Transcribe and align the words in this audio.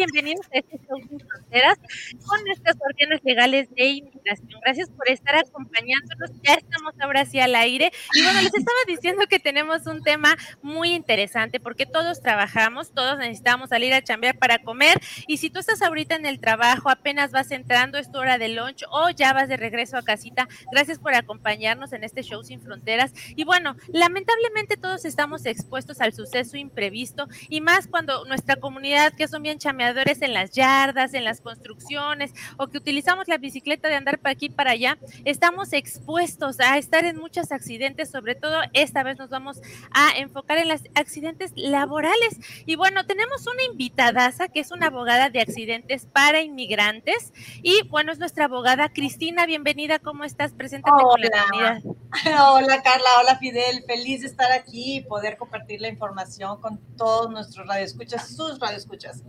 bienvenidos 0.00 0.46
a 0.54 0.58
este 0.60 0.79
Sin 0.96 1.20
Fronteras 1.20 1.78
con 2.26 2.44
nuestras 2.44 2.76
órdenes 2.76 3.20
legales 3.24 3.68
de 3.74 3.84
inmigración. 3.84 4.60
Gracias 4.62 4.90
por 4.90 5.08
estar 5.08 5.36
acompañándonos. 5.36 6.30
Ya 6.42 6.54
estamos 6.54 6.94
ahora 7.00 7.24
sí 7.24 7.40
al 7.40 7.54
aire. 7.54 7.90
Y 8.14 8.22
bueno, 8.22 8.40
les 8.40 8.54
estaba 8.54 8.78
diciendo 8.86 9.24
que 9.28 9.38
tenemos 9.38 9.86
un 9.86 10.02
tema 10.02 10.36
muy 10.62 10.94
interesante 10.94 11.60
porque 11.60 11.86
todos 11.86 12.20
trabajamos, 12.20 12.92
todos 12.92 13.18
necesitamos 13.18 13.70
salir 13.70 13.92
a 13.94 14.02
chambear 14.02 14.38
para 14.38 14.58
comer. 14.58 15.00
Y 15.26 15.38
si 15.38 15.50
tú 15.50 15.60
estás 15.60 15.82
ahorita 15.82 16.14
en 16.16 16.26
el 16.26 16.40
trabajo, 16.40 16.90
apenas 16.90 17.30
vas 17.30 17.50
entrando, 17.50 17.98
es 17.98 18.10
tu 18.10 18.18
hora 18.18 18.38
de 18.38 18.48
lunch 18.48 18.84
o 18.90 19.10
ya 19.10 19.32
vas 19.32 19.48
de 19.48 19.56
regreso 19.56 19.96
a 19.96 20.02
casita, 20.02 20.48
gracias 20.72 20.98
por 20.98 21.14
acompañarnos 21.14 21.92
en 21.92 22.04
este 22.04 22.22
show 22.22 22.42
Sin 22.42 22.60
Fronteras. 22.60 23.12
Y 23.36 23.44
bueno, 23.44 23.76
lamentablemente 23.88 24.76
todos 24.76 25.04
estamos 25.04 25.46
expuestos 25.46 26.00
al 26.00 26.12
suceso 26.12 26.56
imprevisto 26.56 27.26
y 27.48 27.60
más 27.60 27.86
cuando 27.86 28.24
nuestra 28.24 28.56
comunidad, 28.56 29.12
que 29.12 29.28
son 29.28 29.42
bien 29.42 29.58
chameadores 29.58 30.22
en 30.22 30.34
las 30.34 30.50
yardas, 30.80 31.14
en 31.14 31.24
las 31.24 31.40
construcciones, 31.40 32.32
o 32.56 32.68
que 32.68 32.78
utilizamos 32.78 33.28
la 33.28 33.38
bicicleta 33.38 33.88
de 33.88 33.96
andar 33.96 34.18
para 34.18 34.32
aquí 34.32 34.48
para 34.48 34.72
allá, 34.72 34.98
estamos 35.24 35.72
expuestos 35.72 36.60
a 36.60 36.78
estar 36.78 37.04
en 37.04 37.16
muchos 37.16 37.52
accidentes, 37.52 38.10
sobre 38.10 38.34
todo 38.34 38.60
esta 38.72 39.02
vez 39.02 39.18
nos 39.18 39.30
vamos 39.30 39.60
a 39.92 40.10
enfocar 40.16 40.58
en 40.58 40.68
los 40.68 40.80
accidentes 40.94 41.52
laborales. 41.56 42.38
Y 42.66 42.76
bueno, 42.76 43.04
tenemos 43.06 43.46
una 43.46 43.62
invitadaza 43.64 44.48
que 44.48 44.60
es 44.60 44.70
una 44.70 44.86
abogada 44.86 45.30
de 45.30 45.40
accidentes 45.40 46.06
para 46.06 46.40
inmigrantes 46.40 47.32
y 47.62 47.82
bueno, 47.88 48.12
es 48.12 48.18
nuestra 48.18 48.46
abogada 48.46 48.88
Cristina, 48.88 49.46
bienvenida, 49.46 49.98
¿cómo 49.98 50.24
estás? 50.24 50.52
Preséntate 50.52 51.02
con 51.02 51.20
la 51.20 51.30
comunidad. 51.30 51.82
Hola 52.52 52.82
Carla, 52.82 53.08
hola 53.20 53.38
Fidel, 53.38 53.84
feliz 53.86 54.22
de 54.22 54.26
estar 54.26 54.50
aquí 54.50 54.96
y 54.96 55.00
poder 55.02 55.36
compartir 55.36 55.80
la 55.80 55.88
información 55.88 56.60
con 56.60 56.78
todos 56.96 57.30
nuestros 57.30 57.66
radioescuchas, 57.66 58.34
sus 58.34 58.58
radioescuchas. 58.58 59.22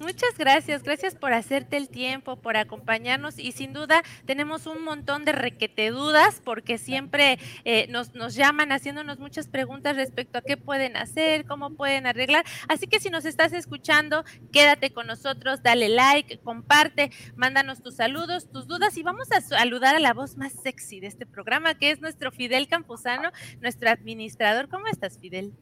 Muchas 0.00 0.36
gracias, 0.38 0.82
gracias 0.82 1.14
por 1.14 1.32
hacerte 1.32 1.76
el 1.76 1.88
tiempo, 1.88 2.36
por 2.36 2.56
acompañarnos 2.56 3.38
y 3.38 3.52
sin 3.52 3.72
duda 3.72 4.02
tenemos 4.26 4.66
un 4.66 4.82
montón 4.82 5.24
de 5.24 5.32
requete 5.32 5.90
dudas 5.90 6.40
porque 6.44 6.78
siempre 6.78 7.38
eh, 7.64 7.86
nos, 7.88 8.14
nos 8.14 8.34
llaman 8.34 8.72
haciéndonos 8.72 9.18
muchas 9.18 9.48
preguntas 9.48 9.96
respecto 9.96 10.38
a 10.38 10.42
qué 10.42 10.56
pueden 10.56 10.96
hacer, 10.96 11.44
cómo 11.46 11.70
pueden 11.70 12.06
arreglar. 12.06 12.44
Así 12.68 12.86
que 12.86 13.00
si 13.00 13.10
nos 13.10 13.24
estás 13.24 13.52
escuchando, 13.52 14.24
quédate 14.52 14.92
con 14.92 15.06
nosotros, 15.06 15.62
dale 15.62 15.88
like, 15.88 16.38
comparte, 16.40 17.10
mándanos 17.36 17.82
tus 17.82 17.96
saludos, 17.96 18.50
tus 18.50 18.66
dudas 18.66 18.96
y 18.96 19.02
vamos 19.02 19.30
a 19.32 19.40
saludar 19.40 19.94
a 19.94 20.00
la 20.00 20.12
voz 20.12 20.36
más 20.36 20.52
sexy 20.52 21.00
de 21.00 21.06
este 21.06 21.26
programa 21.26 21.74
que 21.74 21.90
es 21.90 22.00
nuestro 22.00 22.30
Fidel 22.32 22.68
Campuzano, 22.68 23.30
nuestro 23.60 23.90
administrador. 23.90 24.68
¿Cómo 24.68 24.86
estás, 24.86 25.18
Fidel? 25.18 25.52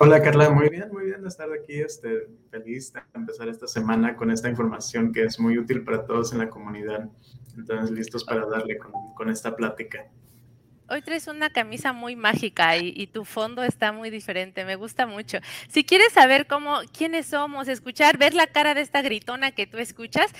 Hola 0.00 0.20
Carla, 0.20 0.50
muy 0.50 0.68
bien, 0.70 0.90
muy 0.90 1.04
bien 1.04 1.22
de 1.22 1.28
estar 1.28 1.48
aquí, 1.52 1.80
este, 1.80 2.26
feliz 2.50 2.92
de 2.92 3.00
empezar 3.14 3.48
esta 3.48 3.68
semana 3.68 4.16
con 4.16 4.28
esta 4.32 4.48
información 4.48 5.12
que 5.12 5.22
es 5.22 5.38
muy 5.38 5.56
útil 5.56 5.84
para 5.84 6.04
todos 6.04 6.32
en 6.32 6.40
la 6.40 6.50
comunidad. 6.50 7.08
Entonces, 7.56 7.92
listos 7.92 8.24
para 8.24 8.44
darle 8.44 8.76
con, 8.76 8.92
con 9.14 9.30
esta 9.30 9.54
plática. 9.54 10.04
Hoy 10.90 11.00
traes 11.00 11.28
una 11.28 11.48
camisa 11.48 11.92
muy 11.92 12.16
mágica 12.16 12.76
y, 12.76 12.92
y, 12.94 13.06
tu 13.06 13.24
fondo 13.24 13.62
está 13.62 13.92
muy 13.92 14.10
diferente, 14.10 14.64
me 14.64 14.74
gusta 14.74 15.06
mucho. 15.06 15.38
Si 15.68 15.84
quieres 15.84 16.12
saber 16.12 16.48
cómo, 16.48 16.80
quiénes 16.96 17.26
somos, 17.26 17.68
escuchar, 17.68 18.18
ver 18.18 18.34
la 18.34 18.48
cara 18.48 18.74
de 18.74 18.80
esta 18.80 19.00
gritona 19.00 19.52
que 19.52 19.68
tú 19.68 19.78
escuchas, 19.78 20.32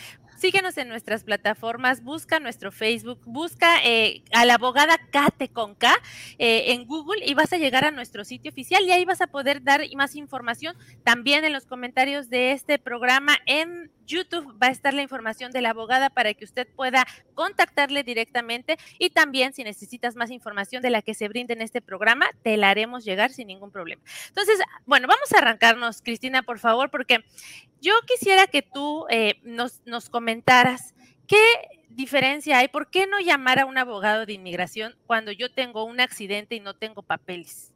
síguenos 0.45 0.77
en 0.77 0.91
nuestras 0.91 1.25
plataformas, 1.25 2.05
busca 2.05 2.39
nuestro 2.39 2.71
Facebook, 2.71 3.19
busca 3.25 3.83
eh, 3.83 4.23
a 4.31 4.45
la 4.45 4.57
abogada 4.57 4.99
Kate 5.11 5.49
con 5.49 5.75
K 5.75 5.91
eh, 6.39 6.73
en 6.73 6.85
Google 6.87 7.25
y 7.25 7.33
vas 7.33 7.55
a 7.55 7.57
llegar 7.57 7.87
a 7.87 7.91
nuestro 7.91 8.27
sitio 8.27 8.51
oficial 8.51 8.85
y 8.85 8.93
ahí 8.93 9.07
vas 9.07 9.23
a 9.23 9.27
poder 9.27 9.63
dar 9.63 9.81
más 9.97 10.15
información. 10.15 10.77
También 11.03 11.47
en 11.47 11.55
los 11.55 11.65
comentarios 11.65 12.29
de 12.29 12.53
este 12.53 12.79
programa 12.79 13.39
en 13.47 13.91
YouTube 14.05 14.55
va 14.63 14.67
a 14.67 14.71
estar 14.71 14.93
la 14.93 15.01
información 15.01 15.51
de 15.51 15.63
la 15.63 15.71
abogada 15.71 16.11
para 16.11 16.35
que 16.35 16.45
usted 16.45 16.69
pueda 16.77 17.07
contactarle 17.33 18.03
directamente 18.03 18.77
y 18.99 19.09
también 19.09 19.55
si 19.55 19.65
necesitas 19.65 20.15
más 20.15 20.31
información 20.31 20.83
de 20.83 20.91
la 20.91 21.01
que 21.01 21.15
se 21.15 21.27
brinde 21.27 21.55
en 21.55 21.63
este 21.63 21.81
programa, 21.81 22.27
te 22.43 22.59
la 22.59 22.69
haremos 22.69 23.07
llegar 23.07 23.33
sin 23.33 23.47
ningún 23.47 23.71
problema. 23.71 24.03
Entonces, 24.29 24.59
bueno, 24.85 25.09
vamos 25.09 25.33
a 25.33 25.39
arrancarnos, 25.39 26.03
Cristina, 26.03 26.43
por 26.43 26.59
favor, 26.59 26.91
porque 26.91 27.25
yo 27.85 27.93
quisiera 28.07 28.47
que 28.47 28.63
tú 28.63 29.05
eh, 29.11 29.35
nos, 29.43 29.83
nos 29.85 30.09
comentaras 30.09 30.95
qué 31.27 31.45
diferencia 31.91 32.59
hay, 32.59 32.69
por 32.69 32.89
qué 32.89 33.07
no 33.07 33.21
llamar 33.21 33.59
a 33.59 33.67
un 33.67 33.77
abogado 33.77 34.25
de 34.25 34.33
inmigración 34.33 34.97
cuando 35.07 35.33
yo 35.33 35.53
tengo 35.53 35.85
un 35.85 36.01
accidente 36.01 36.55
y 36.55 36.61
no 36.61 36.75
tengo 36.75 37.03
papeles. 37.03 37.74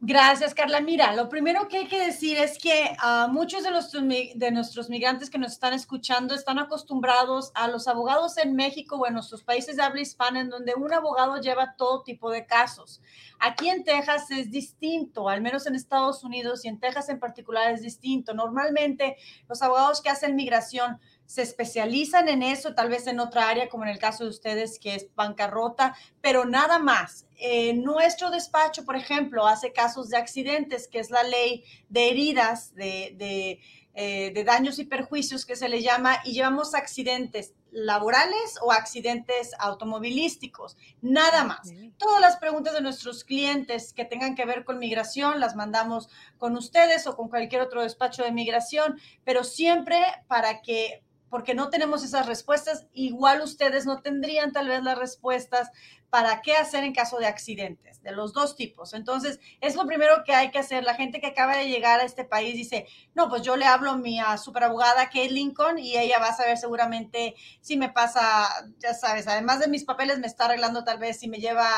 Gracias, 0.00 0.54
Carla. 0.54 0.80
Mira, 0.80 1.12
lo 1.16 1.28
primero 1.28 1.66
que 1.66 1.78
hay 1.78 1.88
que 1.88 1.98
decir 1.98 2.38
es 2.38 2.56
que 2.56 2.96
uh, 3.02 3.32
muchos 3.32 3.64
de, 3.64 3.72
los, 3.72 3.90
de 3.90 4.50
nuestros 4.52 4.88
migrantes 4.88 5.28
que 5.28 5.38
nos 5.38 5.50
están 5.50 5.72
escuchando 5.72 6.36
están 6.36 6.60
acostumbrados 6.60 7.50
a 7.54 7.66
los 7.66 7.88
abogados 7.88 8.38
en 8.38 8.54
México 8.54 8.94
o 8.94 9.08
en 9.08 9.14
nuestros 9.14 9.42
países 9.42 9.74
de 9.74 9.82
habla 9.82 10.00
hispana, 10.00 10.40
en 10.40 10.50
donde 10.50 10.74
un 10.76 10.94
abogado 10.94 11.40
lleva 11.40 11.74
todo 11.76 12.04
tipo 12.04 12.30
de 12.30 12.46
casos. 12.46 13.02
Aquí 13.40 13.68
en 13.70 13.82
Texas 13.82 14.30
es 14.30 14.52
distinto, 14.52 15.28
al 15.28 15.40
menos 15.40 15.66
en 15.66 15.74
Estados 15.74 16.22
Unidos 16.22 16.64
y 16.64 16.68
en 16.68 16.78
Texas 16.78 17.08
en 17.08 17.18
particular 17.18 17.72
es 17.72 17.82
distinto. 17.82 18.34
Normalmente 18.34 19.16
los 19.48 19.62
abogados 19.62 20.00
que 20.00 20.10
hacen 20.10 20.36
migración 20.36 21.00
se 21.28 21.42
especializan 21.42 22.26
en 22.30 22.42
eso, 22.42 22.74
tal 22.74 22.88
vez 22.88 23.06
en 23.06 23.20
otra 23.20 23.50
área, 23.50 23.68
como 23.68 23.84
en 23.84 23.90
el 23.90 23.98
caso 23.98 24.24
de 24.24 24.30
ustedes, 24.30 24.78
que 24.78 24.94
es 24.94 25.14
bancarrota, 25.14 25.94
pero 26.22 26.46
nada 26.46 26.78
más. 26.78 27.26
Eh, 27.36 27.74
nuestro 27.74 28.30
despacho, 28.30 28.86
por 28.86 28.96
ejemplo, 28.96 29.46
hace 29.46 29.74
casos 29.74 30.08
de 30.08 30.16
accidentes, 30.16 30.88
que 30.88 31.00
es 31.00 31.10
la 31.10 31.22
ley 31.24 31.64
de 31.90 32.08
heridas, 32.08 32.74
de, 32.74 33.14
de, 33.18 33.60
eh, 33.92 34.32
de 34.32 34.44
daños 34.44 34.78
y 34.78 34.86
perjuicios 34.86 35.44
que 35.44 35.54
se 35.54 35.68
le 35.68 35.82
llama, 35.82 36.18
y 36.24 36.32
llevamos 36.32 36.74
accidentes 36.74 37.52
laborales 37.72 38.58
o 38.62 38.72
accidentes 38.72 39.50
automovilísticos, 39.58 40.78
nada 41.02 41.44
más. 41.44 41.70
Todas 41.98 42.22
las 42.22 42.38
preguntas 42.38 42.72
de 42.72 42.80
nuestros 42.80 43.22
clientes 43.22 43.92
que 43.92 44.06
tengan 44.06 44.34
que 44.34 44.46
ver 44.46 44.64
con 44.64 44.78
migración 44.78 45.40
las 45.40 45.56
mandamos 45.56 46.08
con 46.38 46.56
ustedes 46.56 47.06
o 47.06 47.14
con 47.14 47.28
cualquier 47.28 47.60
otro 47.60 47.82
despacho 47.82 48.24
de 48.24 48.32
migración, 48.32 48.98
pero 49.24 49.44
siempre 49.44 50.00
para 50.26 50.62
que 50.62 51.02
porque 51.30 51.54
no 51.54 51.70
tenemos 51.70 52.04
esas 52.04 52.26
respuestas. 52.26 52.86
Igual 52.92 53.42
ustedes 53.42 53.86
no 53.86 54.00
tendrían 54.00 54.52
tal 54.52 54.68
vez 54.68 54.82
las 54.82 54.98
respuestas 54.98 55.70
para 56.10 56.40
qué 56.40 56.54
hacer 56.54 56.84
en 56.84 56.94
caso 56.94 57.18
de 57.18 57.26
accidentes, 57.26 58.02
de 58.02 58.12
los 58.12 58.32
dos 58.32 58.56
tipos. 58.56 58.94
Entonces, 58.94 59.40
es 59.60 59.76
lo 59.76 59.86
primero 59.86 60.24
que 60.24 60.34
hay 60.34 60.50
que 60.50 60.58
hacer. 60.58 60.84
La 60.84 60.94
gente 60.94 61.20
que 61.20 61.26
acaba 61.26 61.56
de 61.56 61.68
llegar 61.68 62.00
a 62.00 62.04
este 62.04 62.24
país 62.24 62.54
dice, 62.54 62.86
no, 63.14 63.28
pues 63.28 63.42
yo 63.42 63.56
le 63.56 63.66
hablo 63.66 63.90
a 63.90 63.96
mi 63.96 64.18
superabogada 64.42 65.06
Kate 65.06 65.30
Lincoln 65.30 65.78
y 65.78 65.96
ella 65.98 66.18
va 66.18 66.28
a 66.28 66.36
saber 66.36 66.56
seguramente 66.56 67.34
si 67.60 67.76
me 67.76 67.90
pasa, 67.90 68.48
ya 68.78 68.94
sabes, 68.94 69.28
además 69.28 69.60
de 69.60 69.68
mis 69.68 69.84
papeles, 69.84 70.18
me 70.18 70.26
está 70.26 70.46
arreglando 70.46 70.84
tal 70.84 70.98
vez 70.98 71.18
si 71.18 71.28
me 71.28 71.38
lleva, 71.38 71.68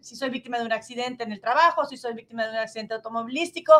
si 0.00 0.16
soy 0.16 0.30
víctima 0.30 0.58
de 0.58 0.64
un 0.64 0.72
accidente 0.72 1.24
en 1.24 1.32
el 1.32 1.40
trabajo, 1.40 1.84
si 1.84 1.96
soy 1.96 2.14
víctima 2.14 2.44
de 2.44 2.52
un 2.52 2.56
accidente 2.56 2.94
automovilístico. 2.94 3.72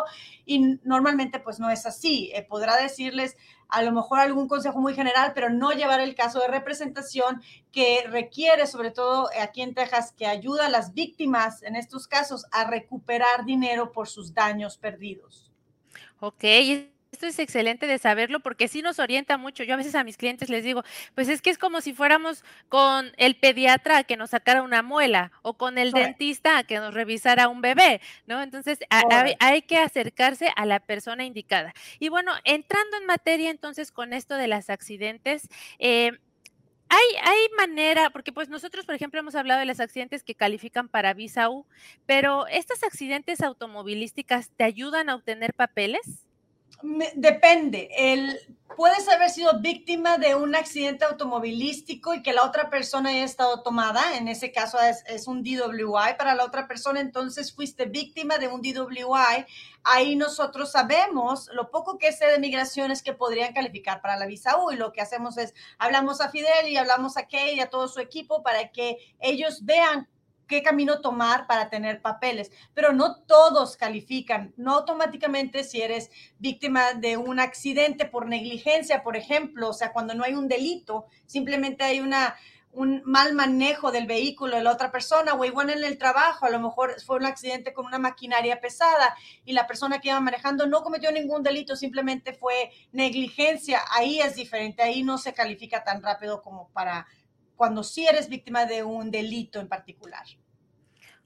Y 0.45 0.79
normalmente 0.83 1.39
pues 1.39 1.59
no 1.59 1.69
es 1.69 1.85
así. 1.85 2.31
Eh, 2.33 2.43
podrá 2.43 2.77
decirles, 2.77 3.35
a 3.69 3.83
lo 3.83 3.91
mejor 3.91 4.19
algún 4.19 4.47
consejo 4.47 4.79
muy 4.81 4.95
general, 4.95 5.31
pero 5.35 5.49
no 5.49 5.71
llevar 5.71 5.99
el 6.01 6.15
caso 6.15 6.39
de 6.39 6.47
representación 6.47 7.41
que 7.71 8.03
requiere, 8.09 8.65
sobre 8.65 8.89
todo 8.89 9.29
aquí 9.39 9.61
en 9.61 9.75
Texas, 9.79 10.11
que 10.11 10.25
ayuda 10.25 10.65
a 10.65 10.69
las 10.69 10.93
víctimas 10.93 11.63
en 11.63 11.75
estos 11.75 12.07
casos 12.07 12.45
a 12.51 12.65
recuperar 12.65 13.45
dinero 13.45 13.91
por 13.93 14.09
sus 14.09 14.33
daños 14.33 14.77
perdidos. 14.77 15.51
Ok, 16.19 16.43
esto 17.11 17.25
es 17.25 17.39
excelente 17.39 17.87
de 17.87 17.97
saberlo 17.97 18.41
porque 18.41 18.67
sí 18.67 18.81
nos 18.81 18.99
orienta 18.99 19.37
mucho. 19.37 19.63
Yo 19.63 19.73
a 19.73 19.77
veces 19.77 19.95
a 19.95 20.03
mis 20.03 20.17
clientes 20.17 20.49
les 20.49 20.65
digo, 20.65 20.83
pues 21.15 21.29
es 21.29 21.41
que 21.41 21.49
es 21.49 21.57
como 21.57 21.79
si 21.79 21.93
fuéramos 21.93 22.43
con 22.67 23.11
el 23.15 23.35
pediatra 23.35 23.99
a 23.99 24.03
que 24.03 24.17
nos 24.17 24.31
sacara 24.31 24.61
una 24.61 24.83
muela 24.83 25.31
o 25.41 25.57
con 25.57 25.77
el 25.77 25.91
dentista 25.91 26.57
a 26.57 26.63
que 26.63 26.77
nos 26.77 26.93
revisara 26.93 27.47
un 27.47 27.61
bebé, 27.61 28.01
¿no? 28.27 28.43
Entonces 28.43 28.79
hay 29.39 29.61
que 29.61 29.77
acercarse 29.77 30.51
a 30.55 30.65
la 30.65 30.81
persona 30.81 31.23
indicada. 31.23 31.73
Y 31.99 32.09
bueno, 32.09 32.33
entrando 32.43 32.97
en 32.97 33.05
materia 33.05 33.49
entonces 33.49 33.91
con 33.91 34.13
esto 34.13 34.35
de 34.35 34.47
los 34.47 34.69
accidentes, 34.69 35.47
eh, 35.79 36.19
hay, 36.89 37.15
hay 37.23 37.47
manera, 37.57 38.09
porque 38.09 38.33
pues 38.33 38.49
nosotros, 38.49 38.85
por 38.85 38.95
ejemplo, 38.95 39.19
hemos 39.19 39.35
hablado 39.35 39.59
de 39.59 39.65
los 39.65 39.79
accidentes 39.79 40.23
que 40.23 40.35
califican 40.35 40.89
para 40.89 41.13
visa 41.13 41.49
U, 41.49 41.65
pero 42.05 42.47
¿estos 42.47 42.83
accidentes 42.83 43.41
automovilísticas 43.41 44.49
te 44.55 44.63
ayudan 44.63 45.09
a 45.09 45.15
obtener 45.15 45.53
papeles? 45.53 46.28
Depende. 47.15 47.89
El, 47.95 48.39
puedes 48.75 49.09
haber 49.09 49.29
sido 49.29 49.59
víctima 49.59 50.17
de 50.17 50.35
un 50.35 50.55
accidente 50.55 51.03
automovilístico 51.03 52.13
y 52.13 52.21
que 52.21 52.31
la 52.31 52.45
otra 52.45 52.69
persona 52.69 53.09
haya 53.09 53.25
estado 53.25 53.61
tomada. 53.61 54.17
En 54.17 54.27
ese 54.27 54.51
caso 54.51 54.77
es, 54.79 55.27
un 55.27 55.43
DWI 55.43 56.15
para 56.17 56.35
la 56.35 56.45
otra 56.45 56.67
persona. 56.67 57.01
Entonces 57.01 57.53
fuiste 57.53 57.85
víctima 57.85 58.37
de 58.37 58.47
un 58.47 58.61
DWI. 58.61 59.45
Ahí 59.83 60.15
nosotros 60.15 60.71
sabemos 60.71 61.49
lo 61.53 61.71
poco 61.71 61.97
que 61.97 62.13
sé 62.13 62.27
de 62.27 62.39
migraciones 62.39 63.03
que 63.03 63.13
podrían 63.13 63.53
calificar 63.53 64.01
para 64.01 64.17
la 64.17 64.27
visa 64.27 64.57
U. 64.57 64.71
Y 64.71 64.77
lo 64.77 64.93
que 64.93 65.01
hacemos 65.01 65.37
es 65.37 65.53
hablamos 65.77 66.21
a 66.21 66.29
Fidel 66.29 66.69
y 66.69 66.77
hablamos 66.77 67.17
a 67.17 67.27
Kay 67.27 67.55
y 67.55 67.59
a 67.59 67.69
todo 67.69 67.87
su 67.87 67.99
equipo 67.99 68.43
para 68.43 68.69
que 68.71 68.97
ellos 69.19 69.65
vean 69.65 70.07
qué 70.49 70.61
camino 70.61 70.99
tomar 70.99 71.47
para 71.47 71.69
tener 71.69 72.01
papeles, 72.01 72.51
pero 72.73 72.91
no 72.91 73.21
todos 73.21 73.77
califican, 73.77 74.53
no 74.57 74.73
automáticamente 74.73 75.63
si 75.63 75.81
eres 75.81 76.11
víctima 76.39 76.93
de 76.93 77.15
un 77.15 77.39
accidente 77.39 78.05
por 78.05 78.27
negligencia, 78.27 79.03
por 79.03 79.15
ejemplo, 79.15 79.69
o 79.69 79.73
sea, 79.73 79.93
cuando 79.93 80.13
no 80.15 80.25
hay 80.25 80.33
un 80.33 80.49
delito, 80.49 81.05
simplemente 81.25 81.85
hay 81.85 82.01
una 82.01 82.35
un 82.71 83.01
mal 83.03 83.33
manejo 83.33 83.91
del 83.91 84.05
vehículo 84.05 84.55
de 84.55 84.63
la 84.63 84.71
otra 84.71 84.91
persona 84.91 85.33
o 85.33 85.43
igual 85.43 85.71
en 85.71 85.83
el 85.83 85.97
trabajo, 85.97 86.45
a 86.45 86.51
lo 86.51 86.59
mejor 86.59 87.01
fue 87.01 87.17
un 87.17 87.25
accidente 87.25 87.73
con 87.73 87.87
una 87.87 87.97
maquinaria 87.97 88.61
pesada 88.61 89.15
y 89.43 89.53
la 89.53 89.65
persona 89.65 89.99
que 89.99 90.09
iba 90.09 90.19
manejando 90.19 90.67
no 90.67 90.83
cometió 90.83 91.11
ningún 91.11 91.41
delito, 91.41 91.75
simplemente 91.75 92.33
fue 92.33 92.71
negligencia, 92.91 93.81
ahí 93.91 94.21
es 94.21 94.35
diferente, 94.35 94.83
ahí 94.83 95.03
no 95.03 95.17
se 95.17 95.33
califica 95.33 95.83
tan 95.83 96.03
rápido 96.03 96.41
como 96.43 96.69
para 96.69 97.07
cuando 97.59 97.83
sí 97.83 98.07
eres 98.07 98.29
víctima 98.29 98.65
de 98.65 98.83
un 98.83 99.11
delito 99.11 99.59
en 99.59 99.67
particular. 99.67 100.25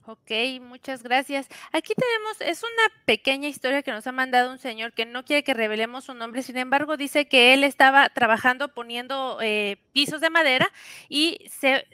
Ok, 0.04 0.32
muchas 0.60 1.04
gracias. 1.04 1.46
Aquí 1.70 1.94
tenemos, 1.94 2.40
es 2.40 2.64
una 2.64 3.04
pequeña 3.04 3.48
historia 3.48 3.82
que 3.82 3.92
nos 3.92 4.04
ha 4.08 4.10
mandado 4.10 4.50
un 4.50 4.58
señor 4.58 4.94
que 4.94 5.06
no 5.06 5.24
quiere 5.24 5.44
que 5.44 5.54
revelemos 5.54 6.06
su 6.06 6.12
nombre, 6.12 6.42
sin 6.42 6.56
embargo 6.56 6.96
dice 6.96 7.28
que 7.28 7.54
él 7.54 7.62
estaba 7.62 8.08
trabajando 8.08 8.74
poniendo 8.74 9.38
eh, 9.42 9.76
pisos 9.92 10.20
de 10.20 10.30
madera 10.30 10.72
y 11.08 11.38
se 11.48 11.86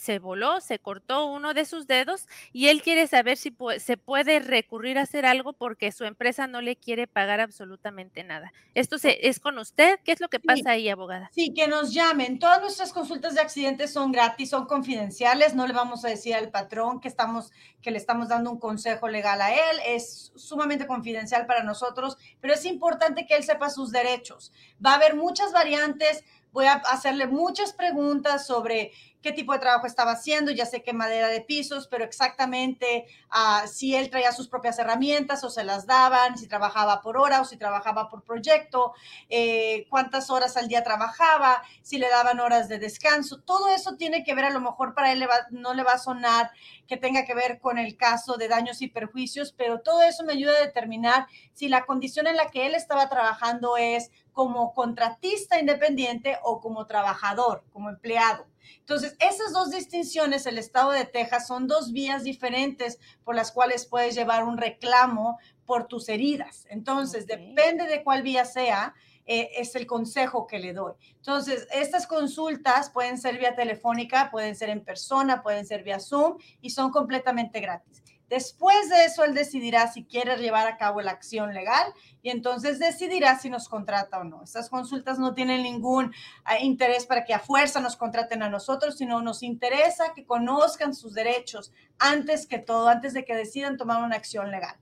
se 0.00 0.18
voló, 0.18 0.60
se 0.60 0.78
cortó 0.78 1.26
uno 1.26 1.52
de 1.52 1.66
sus 1.66 1.86
dedos 1.86 2.26
y 2.52 2.68
él 2.68 2.80
quiere 2.80 3.06
saber 3.06 3.36
si 3.36 3.54
se 3.78 3.96
puede 3.98 4.40
recurrir 4.40 4.98
a 4.98 5.02
hacer 5.02 5.26
algo 5.26 5.52
porque 5.52 5.92
su 5.92 6.04
empresa 6.04 6.46
no 6.46 6.62
le 6.62 6.76
quiere 6.76 7.06
pagar 7.06 7.40
absolutamente 7.40 8.24
nada. 8.24 8.52
¿Esto 8.74 8.96
se, 8.96 9.28
es 9.28 9.40
con 9.40 9.58
usted? 9.58 10.00
¿Qué 10.02 10.12
es 10.12 10.20
lo 10.20 10.28
que 10.28 10.40
pasa 10.40 10.70
ahí, 10.70 10.88
abogada? 10.88 11.30
Sí, 11.34 11.52
que 11.54 11.68
nos 11.68 11.92
llamen. 11.92 12.38
Todas 12.38 12.62
nuestras 12.62 12.92
consultas 12.92 13.34
de 13.34 13.42
accidentes 13.42 13.92
son 13.92 14.10
gratis, 14.10 14.48
son 14.48 14.66
confidenciales. 14.66 15.54
No 15.54 15.66
le 15.66 15.74
vamos 15.74 16.04
a 16.04 16.08
decir 16.08 16.34
al 16.34 16.50
patrón 16.50 17.00
que, 17.00 17.08
estamos, 17.08 17.52
que 17.82 17.90
le 17.90 17.98
estamos 17.98 18.28
dando 18.28 18.50
un 18.50 18.58
consejo 18.58 19.06
legal 19.08 19.42
a 19.42 19.52
él. 19.52 19.76
Es 19.86 20.32
sumamente 20.34 20.86
confidencial 20.86 21.44
para 21.44 21.62
nosotros, 21.62 22.16
pero 22.40 22.54
es 22.54 22.64
importante 22.64 23.26
que 23.26 23.36
él 23.36 23.44
sepa 23.44 23.68
sus 23.68 23.92
derechos. 23.92 24.50
Va 24.84 24.92
a 24.92 24.96
haber 24.96 25.14
muchas 25.14 25.52
variantes. 25.52 26.24
Voy 26.52 26.64
a 26.64 26.72
hacerle 26.72 27.26
muchas 27.26 27.72
preguntas 27.72 28.46
sobre 28.46 28.92
qué 29.22 29.32
tipo 29.32 29.52
de 29.52 29.58
trabajo 29.58 29.86
estaba 29.86 30.12
haciendo, 30.12 30.50
ya 30.50 30.66
sé 30.66 30.82
que 30.82 30.92
madera 30.92 31.28
de 31.28 31.40
pisos, 31.40 31.86
pero 31.88 32.04
exactamente 32.04 33.06
uh, 33.30 33.66
si 33.68 33.94
él 33.94 34.10
traía 34.10 34.32
sus 34.32 34.48
propias 34.48 34.78
herramientas 34.78 35.44
o 35.44 35.50
se 35.50 35.64
las 35.64 35.86
daban, 35.86 36.38
si 36.38 36.46
trabajaba 36.46 37.02
por 37.02 37.16
hora 37.16 37.40
o 37.40 37.44
si 37.44 37.56
trabajaba 37.56 38.08
por 38.08 38.22
proyecto, 38.22 38.94
eh, 39.28 39.86
cuántas 39.90 40.30
horas 40.30 40.56
al 40.56 40.68
día 40.68 40.82
trabajaba, 40.82 41.62
si 41.82 41.98
le 41.98 42.08
daban 42.08 42.40
horas 42.40 42.68
de 42.68 42.78
descanso, 42.78 43.40
todo 43.40 43.68
eso 43.68 43.96
tiene 43.96 44.24
que 44.24 44.34
ver, 44.34 44.46
a 44.46 44.50
lo 44.50 44.60
mejor 44.60 44.94
para 44.94 45.12
él 45.12 45.26
no 45.50 45.74
le 45.74 45.82
va 45.82 45.92
a 45.92 45.98
sonar 45.98 46.50
que 46.90 46.96
tenga 46.96 47.24
que 47.24 47.34
ver 47.34 47.60
con 47.60 47.78
el 47.78 47.96
caso 47.96 48.36
de 48.36 48.48
daños 48.48 48.82
y 48.82 48.88
perjuicios, 48.88 49.54
pero 49.56 49.80
todo 49.80 50.02
eso 50.02 50.24
me 50.24 50.32
ayuda 50.32 50.56
a 50.56 50.66
determinar 50.66 51.28
si 51.54 51.68
la 51.68 51.86
condición 51.86 52.26
en 52.26 52.34
la 52.34 52.50
que 52.50 52.66
él 52.66 52.74
estaba 52.74 53.08
trabajando 53.08 53.76
es 53.76 54.10
como 54.32 54.74
contratista 54.74 55.60
independiente 55.60 56.38
o 56.42 56.60
como 56.60 56.86
trabajador, 56.88 57.62
como 57.72 57.90
empleado. 57.90 58.44
Entonces, 58.80 59.16
esas 59.20 59.52
dos 59.52 59.70
distinciones, 59.70 60.46
el 60.46 60.58
estado 60.58 60.90
de 60.90 61.04
Texas, 61.04 61.46
son 61.46 61.68
dos 61.68 61.92
vías 61.92 62.24
diferentes 62.24 62.98
por 63.22 63.36
las 63.36 63.52
cuales 63.52 63.86
puedes 63.86 64.16
llevar 64.16 64.42
un 64.42 64.58
reclamo 64.58 65.38
por 65.66 65.86
tus 65.86 66.08
heridas. 66.08 66.66
Entonces, 66.70 67.28
depende 67.28 67.86
de 67.86 68.02
cuál 68.02 68.22
vía 68.22 68.44
sea, 68.44 68.94
eh, 69.26 69.50
es 69.56 69.74
el 69.76 69.86
consejo 69.86 70.46
que 70.46 70.58
le 70.58 70.72
doy. 70.72 70.94
Entonces, 71.16 71.68
estas 71.72 72.06
consultas 72.06 72.90
pueden 72.90 73.18
ser 73.18 73.38
vía 73.38 73.54
telefónica, 73.54 74.30
pueden 74.30 74.56
ser 74.56 74.70
en 74.70 74.84
persona, 74.84 75.42
pueden 75.42 75.66
ser 75.66 75.82
vía 75.82 76.00
Zoom 76.00 76.38
y 76.60 76.70
son 76.70 76.90
completamente 76.90 77.60
gratis. 77.60 78.02
Después 78.30 78.88
de 78.88 79.06
eso, 79.06 79.24
él 79.24 79.34
decidirá 79.34 79.90
si 79.90 80.04
quiere 80.04 80.36
llevar 80.36 80.68
a 80.68 80.76
cabo 80.76 81.02
la 81.02 81.10
acción 81.10 81.52
legal 81.52 81.92
y 82.22 82.30
entonces 82.30 82.78
decidirá 82.78 83.36
si 83.36 83.50
nos 83.50 83.68
contrata 83.68 84.20
o 84.20 84.24
no. 84.24 84.44
Estas 84.44 84.70
consultas 84.70 85.18
no 85.18 85.34
tienen 85.34 85.64
ningún 85.64 86.12
ah, 86.44 86.60
interés 86.60 87.06
para 87.06 87.24
que 87.24 87.34
a 87.34 87.40
fuerza 87.40 87.80
nos 87.80 87.96
contraten 87.96 88.44
a 88.44 88.48
nosotros, 88.48 88.96
sino 88.96 89.20
nos 89.20 89.42
interesa 89.42 90.12
que 90.14 90.24
conozcan 90.24 90.94
sus 90.94 91.12
derechos 91.12 91.72
antes 91.98 92.46
que 92.46 92.60
todo, 92.60 92.88
antes 92.88 93.14
de 93.14 93.24
que 93.24 93.34
decidan 93.34 93.76
tomar 93.76 94.00
una 94.00 94.14
acción 94.14 94.52
legal. 94.52 94.76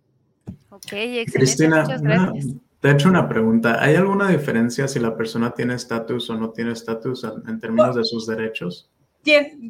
Ok, 0.69 0.93
excelente. 0.93 1.32
Cristina, 1.32 1.82
Muchas 1.84 2.02
gracias. 2.02 2.68
Te 2.81 2.89
he 2.89 2.93
hecho 2.93 3.09
una 3.09 3.29
pregunta. 3.29 3.83
¿Hay 3.83 3.97
alguna 3.97 4.29
diferencia 4.29 4.87
si 4.89 5.01
la 5.01 5.17
persona 5.17 5.53
tiene 5.53 5.75
estatus 5.75 6.31
o 6.31 6.37
no 6.37 6.51
tiene 6.51 6.73
estatus 6.73 7.25
en 7.25 7.59
términos 7.61 7.97
de 7.97 8.05
sus 8.05 8.27
derechos? 8.27 8.91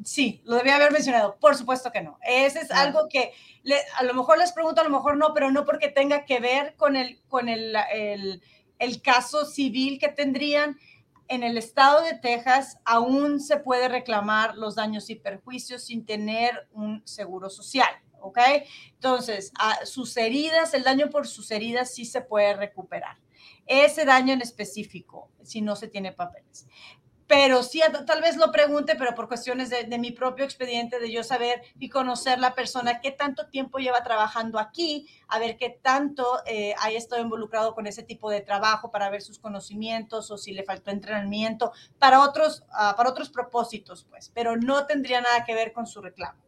sí, 0.04 0.40
lo 0.44 0.56
debía 0.56 0.76
haber 0.76 0.92
mencionado. 0.92 1.36
Por 1.40 1.56
supuesto 1.56 1.90
que 1.90 2.02
no. 2.02 2.18
Ese 2.26 2.60
es 2.60 2.70
algo 2.70 3.08
que 3.08 3.32
a 3.96 4.04
lo 4.04 4.14
mejor 4.14 4.38
les 4.38 4.52
pregunto, 4.52 4.80
a 4.80 4.84
lo 4.84 4.90
mejor 4.90 5.16
no, 5.16 5.34
pero 5.34 5.50
no 5.50 5.64
porque 5.64 5.88
tenga 5.88 6.24
que 6.24 6.40
ver 6.40 6.74
con 6.76 6.96
el, 6.96 7.20
con 7.28 7.48
el, 7.48 7.76
el, 8.78 9.02
caso 9.02 9.44
civil 9.44 9.98
que 9.98 10.08
tendrían. 10.08 10.78
En 11.30 11.42
el 11.42 11.58
estado 11.58 12.02
de 12.02 12.14
Texas 12.14 12.78
aún 12.84 13.40
se 13.40 13.58
puede 13.58 13.88
reclamar 13.88 14.56
los 14.56 14.76
daños 14.76 15.10
y 15.10 15.14
perjuicios 15.14 15.84
sin 15.84 16.06
tener 16.06 16.68
un 16.72 17.02
seguro 17.04 17.50
social. 17.50 17.90
¿Ok? 18.20 18.38
Entonces, 18.94 19.52
a 19.58 19.84
sus 19.86 20.16
heridas, 20.16 20.74
el 20.74 20.84
daño 20.84 21.10
por 21.10 21.26
sus 21.26 21.50
heridas 21.50 21.94
sí 21.94 22.04
se 22.04 22.20
puede 22.20 22.54
recuperar. 22.54 23.18
Ese 23.66 24.04
daño 24.04 24.32
en 24.32 24.42
específico, 24.42 25.30
si 25.42 25.60
no 25.60 25.76
se 25.76 25.88
tiene 25.88 26.12
papeles 26.12 26.66
pero 27.28 27.62
sí, 27.62 27.82
tal 28.06 28.22
vez 28.22 28.36
lo 28.38 28.50
pregunte, 28.50 28.96
pero 28.96 29.14
por 29.14 29.28
cuestiones 29.28 29.68
de, 29.68 29.98
mi 29.98 30.12
propio 30.12 30.46
expediente, 30.46 30.98
de 30.98 31.12
yo 31.12 31.22
saber 31.22 31.60
y 31.78 31.90
conocer 31.90 32.38
la 32.38 32.54
persona, 32.54 33.00
qué 33.02 33.10
tanto 33.12 33.48
tiempo 33.48 33.78
lleva 33.78 34.02
trabajando 34.02 34.58
aquí, 34.58 35.06
a 35.28 35.38
ver 35.38 35.58
qué 35.58 35.68
tanto 35.68 36.40
eh, 36.46 36.74
haya 36.80 36.96
estado 36.96 37.20
involucrado 37.20 37.74
con 37.74 37.86
ese 37.86 38.02
tipo 38.02 38.30
de 38.30 38.40
trabajo 38.40 38.90
para 38.90 39.10
ver 39.10 39.20
sus 39.20 39.38
conocimientos 39.38 40.30
o 40.30 40.38
si 40.38 40.52
le 40.52 40.64
faltó 40.64 40.90
entrenamiento 40.90 41.72
para 41.98 42.22
otros, 42.22 42.64
ah, 42.72 42.94
para 42.96 43.10
otros 43.10 43.28
propósitos, 43.28 44.06
pues, 44.08 44.32
pero 44.34 44.56
no 44.56 44.86
tendría 44.86 45.20
nada 45.20 45.44
que 45.44 45.54
ver 45.54 45.74
con 45.74 45.86
su 45.86 46.00
reclamo. 46.00 46.47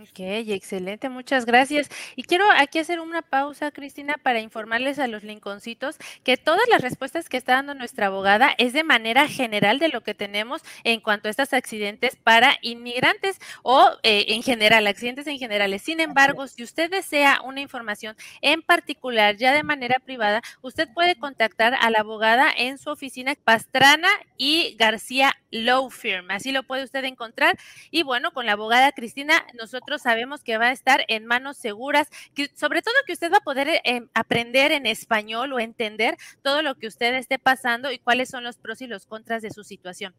Ok, 0.00 0.20
excelente, 0.20 1.10
muchas 1.10 1.44
gracias. 1.44 1.90
Y 2.16 2.22
quiero 2.22 2.46
aquí 2.56 2.78
hacer 2.78 2.98
una 2.98 3.20
pausa, 3.20 3.70
Cristina, 3.72 4.14
para 4.22 4.40
informarles 4.40 4.98
a 4.98 5.06
los 5.06 5.22
linconcitos 5.22 5.98
que 6.24 6.38
todas 6.38 6.66
las 6.70 6.80
respuestas 6.80 7.28
que 7.28 7.36
está 7.36 7.56
dando 7.56 7.74
nuestra 7.74 8.06
abogada 8.06 8.54
es 8.56 8.72
de 8.72 8.84
manera 8.84 9.28
general 9.28 9.78
de 9.78 9.90
lo 9.90 10.00
que 10.00 10.14
tenemos 10.14 10.62
en 10.84 11.00
cuanto 11.00 11.28
a 11.28 11.30
estos 11.30 11.52
accidentes 11.52 12.16
para 12.16 12.56
inmigrantes 12.62 13.38
o 13.62 13.90
eh, 14.02 14.24
en 14.28 14.42
general, 14.42 14.86
accidentes 14.86 15.26
en 15.26 15.38
general. 15.38 15.78
Sin 15.78 16.00
embargo, 16.00 16.46
si 16.46 16.62
usted 16.62 16.90
desea 16.90 17.42
una 17.44 17.60
información 17.60 18.16
en 18.40 18.62
particular, 18.62 19.36
ya 19.36 19.52
de 19.52 19.62
manera 19.62 19.98
privada, 19.98 20.40
usted 20.62 20.88
puede 20.94 21.16
contactar 21.16 21.74
a 21.78 21.90
la 21.90 22.00
abogada 22.00 22.50
en 22.56 22.78
su 22.78 22.88
oficina 22.88 23.34
Pastrana 23.44 24.08
y 24.38 24.74
García 24.78 25.34
Law 25.50 25.90
Firm. 25.90 26.30
Así 26.30 26.50
lo 26.50 26.62
puede 26.62 26.84
usted 26.84 27.04
encontrar. 27.04 27.58
Y 27.90 28.04
bueno, 28.04 28.30
con 28.32 28.46
la 28.46 28.52
abogada 28.52 28.92
Cristina, 28.92 29.44
nosotros 29.52 29.81
sabemos 29.98 30.42
que 30.42 30.58
va 30.58 30.66
a 30.66 30.72
estar 30.72 31.04
en 31.08 31.26
manos 31.26 31.56
seguras, 31.56 32.08
que, 32.34 32.50
sobre 32.54 32.82
todo 32.82 32.94
que 33.06 33.12
usted 33.12 33.32
va 33.32 33.38
a 33.38 33.44
poder 33.44 33.68
eh, 33.68 34.02
aprender 34.14 34.72
en 34.72 34.86
español 34.86 35.52
o 35.52 35.60
entender 35.60 36.16
todo 36.42 36.62
lo 36.62 36.76
que 36.76 36.86
usted 36.86 37.14
esté 37.14 37.38
pasando 37.38 37.92
y 37.92 37.98
cuáles 37.98 38.28
son 38.28 38.44
los 38.44 38.56
pros 38.56 38.80
y 38.82 38.86
los 38.86 39.06
contras 39.06 39.42
de 39.42 39.50
su 39.50 39.64
situación. 39.64 40.14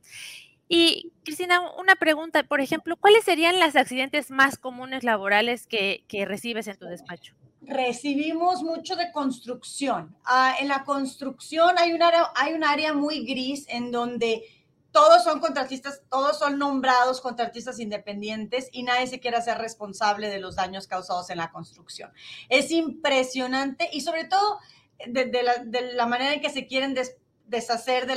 Y 0.67 1.12
Cristina, 1.24 1.62
una 1.77 1.96
pregunta, 1.96 2.43
por 2.43 2.62
ejemplo, 2.62 2.96
¿cuáles 2.98 3.25
serían 3.25 3.60
los 3.60 3.75
accidentes 3.75 4.32
más 4.32 4.58
comunes 4.58 5.03
laborales 5.03 5.67
que, 5.67 6.03
recibes 6.27 6.67
en 6.67 6.77
tu 6.77 6.86
despacho? 6.86 7.36
Recibimos 7.62 8.63
mucho 8.63 8.96
de 8.96 9.12
construcción. 9.12 10.15
Ah, 10.25 10.55
en 10.60 10.67
la 10.67 10.84
construcción 10.84 11.75
hay 11.77 11.93
un, 11.93 12.01
área, 12.01 12.32
hay 12.36 12.53
un 12.53 12.63
área 12.63 12.93
muy 12.93 13.25
gris 13.25 13.65
en 13.70 13.91
donde 13.91 14.43
todos 14.94 15.24
son 15.24 15.40
contratistas, 15.40 16.04
todos 16.08 16.38
son 16.38 16.60
nombrados 16.60 17.20
contratistas 17.20 17.80
independientes 17.80 18.70
y 18.72 18.84
nadie 18.84 19.08
se 19.08 19.20
quiere 19.20 19.38
hacer 19.38 19.58
responsable 19.58 20.30
de 20.30 20.40
los 20.40 20.56
daños 20.56 20.88
causados 20.88 21.32
en 21.32 21.40
la 21.40 21.52
construcción. 21.52 22.14
Es 22.48 22.70
impresionante 22.70 23.90
y 23.92 24.02
sobre 24.02 24.26
todo 24.26 24.60
de, 25.08 25.44
la, 25.96 26.06
manera 26.06 26.36
en 26.36 26.42
que 26.42 26.52
se 26.52 26.68
quieren 26.68 26.96
deshacer 27.48 28.06
de 28.06 28.16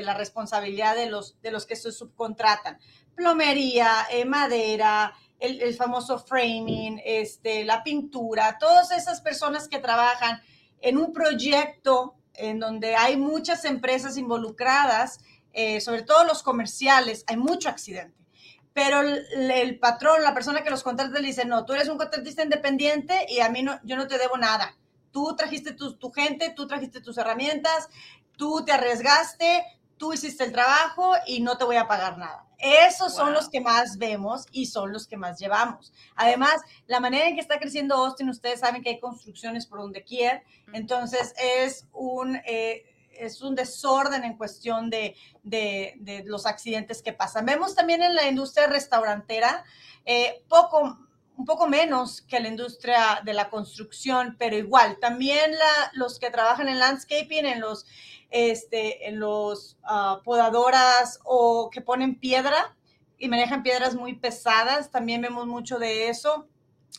la, 0.00 0.14
responsabilidad 0.14 0.96
de 0.96 1.10
los, 1.10 1.66
que 1.66 1.76
se 1.76 1.92
subcontratan. 1.92 2.78
Plomería, 3.14 4.06
eh, 4.10 4.24
madera, 4.24 5.12
el, 5.38 5.60
el, 5.60 5.74
famoso 5.74 6.18
framing, 6.18 7.02
este, 7.04 7.64
la 7.64 7.84
pintura, 7.84 8.56
todas 8.58 8.92
esas 8.92 9.20
personas 9.20 9.68
que 9.68 9.78
trabajan 9.78 10.40
en 10.80 10.96
un 10.96 11.12
proyecto 11.12 12.14
en 12.32 12.58
donde 12.58 12.96
hay 12.96 13.18
muchas 13.18 13.64
empresas 13.66 14.16
involucradas 14.16 15.20
eh, 15.54 15.80
sobre 15.80 16.02
todo 16.02 16.24
los 16.24 16.42
comerciales, 16.42 17.24
hay 17.26 17.36
mucho 17.36 17.68
accidente. 17.68 18.24
Pero 18.72 19.02
el, 19.02 19.78
patrón, 19.78 20.22
la 20.22 20.34
persona 20.34 20.64
que 20.64 20.70
los 20.70 20.82
contrata, 20.82 21.20
le 21.20 21.28
dice, 21.28 21.44
no, 21.44 21.64
tú 21.64 21.74
eres 21.74 21.88
un 21.88 21.96
contratista 21.96 22.42
independiente 22.42 23.24
y 23.28 23.38
a 23.38 23.48
mí 23.48 23.62
no, 23.62 23.78
yo 23.84 23.96
no 23.96 24.08
te 24.08 24.18
debo 24.18 24.36
nada. 24.36 24.76
Tú 25.12 25.36
trajiste 25.36 25.72
tu, 25.72 25.96
tu 25.96 26.10
gente, 26.10 26.52
tú 26.56 26.66
trajiste 26.66 27.00
tus 27.00 27.16
herramientas, 27.16 27.88
tú 28.36 28.64
te 28.64 28.72
arriesgaste, 28.72 29.64
tú 29.96 30.12
hiciste 30.12 30.42
el 30.42 30.50
trabajo 30.50 31.12
y 31.24 31.40
no 31.40 31.56
te 31.56 31.64
voy 31.64 31.76
a 31.76 31.86
pagar 31.86 32.18
nada. 32.18 32.46
Esos 32.58 33.14
son 33.14 33.32
los 33.32 33.48
que 33.48 33.60
más 33.60 33.98
vemos 33.98 34.46
y 34.50 34.66
son 34.66 34.92
los 34.92 35.06
que 35.06 35.16
más 35.16 35.38
llevamos. 35.38 35.92
Además, 36.16 36.60
la 36.86 36.98
manera 36.98 37.28
en 37.28 37.34
que 37.36 37.40
está 37.40 37.60
creciendo 37.60 37.94
Austin, 37.94 38.28
ustedes 38.28 38.60
saben 38.60 38.82
que 38.82 38.90
hay 38.90 39.00
construcciones 39.00 39.66
por 39.66 39.78
donde 39.78 40.02
quiera, 40.02 40.42
entonces 40.72 41.32
es 41.38 41.86
un... 41.92 42.36
Eh, 42.44 42.90
es 43.18 43.42
un 43.42 43.54
desorden 43.54 44.24
en 44.24 44.36
cuestión 44.36 44.90
de, 44.90 45.16
de, 45.42 46.22
los 46.26 46.46
accidentes 46.46 47.02
que 47.02 47.12
pasan. 47.12 47.46
Vemos 47.46 47.74
también 47.74 48.02
en 48.02 48.14
la 48.14 48.28
industria 48.28 48.66
restaurantera 48.66 49.64
eh, 50.04 50.44
poco, 50.48 50.98
un 51.36 51.44
poco 51.44 51.66
menos 51.66 52.22
que 52.22 52.40
la 52.40 52.48
industria 52.48 53.20
de 53.24 53.34
la 53.34 53.50
construcción, 53.50 54.36
pero 54.38 54.56
igual, 54.56 54.98
también 55.00 55.52
la, 55.52 55.90
los 55.94 56.18
que 56.18 56.30
trabajan 56.30 56.68
en 56.68 56.78
landscaping, 56.78 57.46
en 57.46 57.60
los, 57.60 57.86
este, 58.30 59.08
en 59.08 59.18
los 59.18 59.76
ah, 59.84 60.20
podadoras 60.24 61.20
o 61.24 61.70
que 61.70 61.80
ponen 61.80 62.18
piedra 62.18 62.76
y 63.18 63.28
manejan 63.28 63.62
piedras 63.62 63.94
muy 63.94 64.14
pesadas, 64.14 64.90
también 64.90 65.22
vemos 65.22 65.46
mucho 65.46 65.78
de 65.78 66.08
eso. 66.08 66.48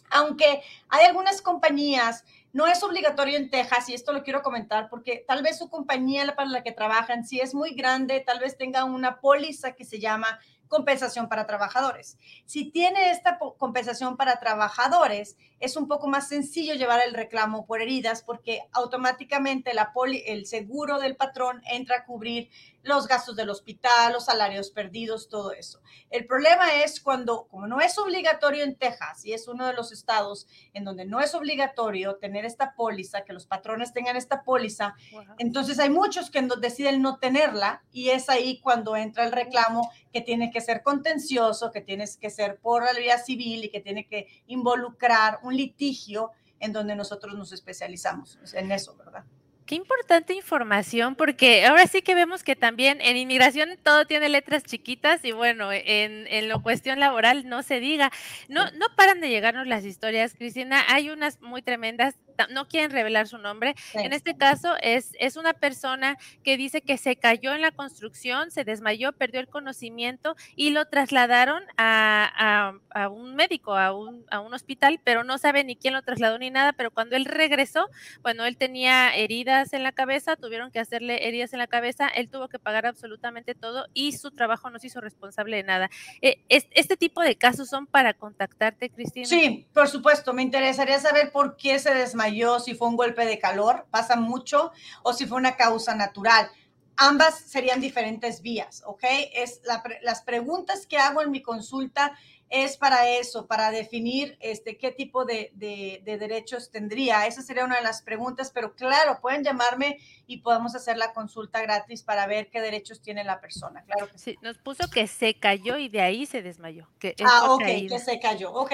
Aunque 0.09 0.61
hay 0.89 1.05
algunas 1.05 1.41
compañías, 1.41 2.25
no 2.55 2.67
es 2.67 2.81
obligatorio 2.83 3.35
en 3.35 3.49
Texas, 3.49 3.89
y 3.89 3.93
esto 3.93 4.13
lo 4.13 4.23
quiero 4.23 4.41
comentar, 4.41 4.87
porque 4.89 5.25
tal 5.27 5.43
vez 5.43 5.57
su 5.57 5.69
compañía 5.69 6.37
para 6.37 6.49
la 6.49 6.63
que 6.63 6.71
trabajan, 6.71 7.25
si 7.25 7.41
es 7.41 7.53
muy 7.53 7.71
grande, 7.71 8.23
tal 8.25 8.39
vez 8.39 8.57
tenga 8.57 8.85
una 8.85 9.19
póliza 9.19 9.73
que 9.73 9.83
se 9.83 9.99
llama 9.99 10.39
compensación 10.69 11.27
para 11.27 11.45
trabajadores. 11.45 12.17
Si 12.45 12.71
tiene 12.71 13.11
esta 13.11 13.37
compensación 13.57 14.15
para 14.15 14.39
trabajadores, 14.39 15.35
es 15.59 15.75
un 15.75 15.89
poco 15.89 16.07
más 16.07 16.29
sencillo 16.29 16.75
llevar 16.75 17.01
el 17.05 17.13
reclamo 17.13 17.65
por 17.65 17.81
heridas 17.81 18.23
porque 18.23 18.61
automáticamente 18.71 19.73
la 19.73 19.91
poli, 19.91 20.23
el 20.25 20.45
seguro 20.45 20.97
del 20.99 21.17
patrón 21.17 21.61
entra 21.69 21.97
a 21.97 22.05
cubrir 22.05 22.49
los 22.85 23.07
gastos 23.07 23.35
del 23.35 23.49
hospital, 23.49 24.13
los 24.13 24.25
salarios 24.25 24.69
perdidos, 24.69 25.27
todo 25.27 25.51
eso. 25.51 25.81
El 26.11 26.25
problema 26.27 26.83
es 26.83 27.01
cuando, 27.01 27.47
como 27.47 27.67
no 27.67 27.81
es 27.81 27.97
obligatorio 27.97 28.63
en 28.63 28.75
Texas 28.75 29.25
y 29.25 29.33
es 29.33 29.47
uno 29.47 29.65
de 29.65 29.73
los 29.73 29.91
estados 29.91 30.47
en 30.73 30.85
donde 30.85 31.05
no 31.05 31.19
es 31.19 31.33
obligatorio 31.33 32.17
tener 32.17 32.45
esta 32.45 32.75
póliza, 32.75 33.23
que 33.23 33.33
los 33.33 33.47
patrones 33.47 33.91
tengan 33.91 34.15
esta 34.15 34.43
póliza, 34.43 34.95
entonces 35.39 35.79
hay 35.79 35.89
muchos 35.89 36.29
que 36.29 36.47
deciden 36.59 37.01
no 37.01 37.17
tenerla 37.17 37.83
y 37.91 38.09
es 38.09 38.29
ahí 38.29 38.59
cuando 38.59 38.95
entra 38.95 39.25
el 39.25 39.31
reclamo 39.31 39.91
que 40.13 40.21
tiene 40.21 40.51
que 40.51 40.61
ser 40.61 40.83
contencioso, 40.83 41.71
que 41.71 41.81
tiene 41.81 42.05
que 42.21 42.29
ser 42.29 42.59
por 42.59 42.83
la 42.83 42.93
vía 42.93 43.17
civil 43.17 43.63
y 43.65 43.69
que 43.69 43.81
tiene 43.81 44.07
que 44.07 44.27
involucrar 44.45 45.39
un 45.41 45.57
litigio 45.57 46.31
en 46.59 46.71
donde 46.71 46.95
nosotros 46.95 47.33
nos 47.35 47.51
especializamos 47.51 48.37
en 48.53 48.71
eso, 48.71 48.95
¿verdad? 48.95 49.25
Qué 49.65 49.73
importante 49.73 50.35
información, 50.35 51.15
porque 51.15 51.65
ahora 51.65 51.87
sí 51.87 52.03
que 52.03 52.13
vemos 52.13 52.43
que 52.43 52.55
también 52.55 53.01
en 53.01 53.17
inmigración 53.17 53.69
todo 53.81 54.05
tiene 54.05 54.29
letras 54.29 54.63
chiquitas 54.63 55.25
y 55.25 55.31
bueno, 55.31 55.71
en, 55.71 56.27
en 56.27 56.49
lo 56.49 56.61
cuestión 56.61 56.99
laboral 56.99 57.49
no 57.49 57.63
se 57.63 57.79
diga. 57.79 58.11
No, 58.47 58.69
no 58.73 58.85
paran 58.95 59.21
de 59.21 59.29
llegarnos 59.29 59.65
las 59.65 59.83
historias, 59.83 60.35
Cristina. 60.35 60.83
Hay 60.89 61.09
unas 61.09 61.41
muy 61.41 61.63
tremendas 61.63 62.13
no 62.49 62.67
quieren 62.67 62.91
revelar 62.91 63.27
su 63.27 63.37
nombre. 63.37 63.75
En 63.93 64.13
este 64.13 64.35
caso 64.35 64.75
es, 64.81 65.11
es 65.19 65.37
una 65.37 65.53
persona 65.53 66.17
que 66.43 66.57
dice 66.57 66.81
que 66.81 66.97
se 66.97 67.15
cayó 67.15 67.53
en 67.53 67.61
la 67.61 67.71
construcción, 67.71 68.51
se 68.51 68.63
desmayó, 68.63 69.13
perdió 69.13 69.39
el 69.39 69.47
conocimiento 69.47 70.35
y 70.55 70.71
lo 70.71 70.85
trasladaron 70.85 71.63
a, 71.77 72.73
un 73.11 73.35
médico, 73.35 73.75
a 73.75 73.93
un, 73.93 74.25
a 74.29 74.39
un, 74.39 74.53
hospital, 74.53 74.99
pero 75.03 75.23
no 75.23 75.37
sabe 75.37 75.63
ni 75.63 75.75
quién 75.75 75.93
lo 75.93 76.01
trasladó 76.01 76.37
ni 76.39 76.49
nada, 76.49 76.73
pero 76.73 76.91
cuando 76.91 77.15
él 77.15 77.25
regresó, 77.25 77.89
bueno, 78.21 78.45
él 78.45 78.57
tenía 78.57 79.15
heridas 79.15 79.73
en 79.73 79.83
la 79.83 79.91
cabeza, 79.91 80.35
tuvieron 80.35 80.71
que 80.71 80.79
hacerle 80.79 81.27
heridas 81.27 81.53
en 81.53 81.59
la 81.59 81.67
cabeza, 81.67 82.07
él 82.07 82.29
tuvo 82.29 82.47
que 82.47 82.59
pagar 82.59 82.85
absolutamente 82.85 83.53
todo 83.53 83.87
y 83.93 84.13
su 84.13 84.31
trabajo 84.31 84.69
no 84.69 84.79
se 84.79 84.87
hizo 84.87 85.01
responsable 85.01 85.57
de 85.57 85.63
nada. 85.63 85.89
Eh, 86.21 86.37
este 86.49 86.97
tipo 86.97 87.21
de 87.21 87.35
casos 87.35 87.69
son 87.69 87.87
para 87.87 88.13
contactarte, 88.13 88.89
Cristina. 88.89 89.25
Sí, 89.25 89.67
por 89.73 89.87
supuesto, 89.87 90.33
me 90.33 90.41
interesaría 90.41 90.99
saber 90.99 91.31
por 91.31 91.57
qué 91.57 91.79
se 91.79 91.93
desmayó 91.93 92.24
yo 92.29 92.59
si 92.59 92.75
fue 92.75 92.87
un 92.87 92.95
golpe 92.95 93.25
de 93.25 93.39
calor, 93.39 93.87
pasa 93.91 94.15
mucho, 94.15 94.71
o 95.03 95.13
si 95.13 95.25
fue 95.25 95.37
una 95.37 95.55
causa 95.55 95.95
natural. 95.95 96.49
Ambas 96.97 97.39
serían 97.39 97.81
diferentes 97.81 98.41
vías, 98.41 98.81
¿ok? 98.85 99.03
Es 99.33 99.61
las 100.01 100.21
preguntas 100.21 100.87
que 100.87 100.97
hago 100.97 101.21
en 101.21 101.31
mi 101.31 101.41
consulta 101.41 102.17
es 102.49 102.77
para 102.77 103.09
eso, 103.09 103.47
para 103.47 103.71
definir 103.71 104.37
este, 104.39 104.77
qué 104.77 104.91
tipo 104.91 105.25
de, 105.25 105.51
derechos 105.55 106.69
tendría. 106.71 107.25
Esa 107.25 107.41
sería 107.41 107.65
una 107.65 107.77
de 107.77 107.81
las 107.81 108.01
preguntas, 108.01 108.51
pero 108.53 108.75
claro, 108.75 109.19
pueden 109.21 109.43
llamarme 109.43 109.97
y 110.27 110.37
podemos 110.37 110.75
hacer 110.75 110.97
la 110.97 111.13
consulta 111.13 111.61
gratis 111.61 112.03
para 112.03 112.27
ver 112.27 112.49
qué 112.49 112.61
derechos 112.61 113.01
tiene 113.01 113.23
la 113.23 113.41
persona. 113.41 113.83
Claro 113.83 114.09
que 114.09 114.17
sí. 114.17 114.37
Nos 114.41 114.57
puso 114.57 114.87
que 114.89 115.07
se 115.07 115.33
cayó 115.33 115.77
y 115.77 115.89
de 115.89 116.01
ahí 116.01 116.25
se 116.25 116.41
desmayó. 116.41 116.87
Que 116.99 117.15
ah, 117.23 117.51
ok, 117.51 117.63
que 117.89 117.99
se 117.99 118.19
cayó. 118.19 118.51
Ok. 118.53 118.71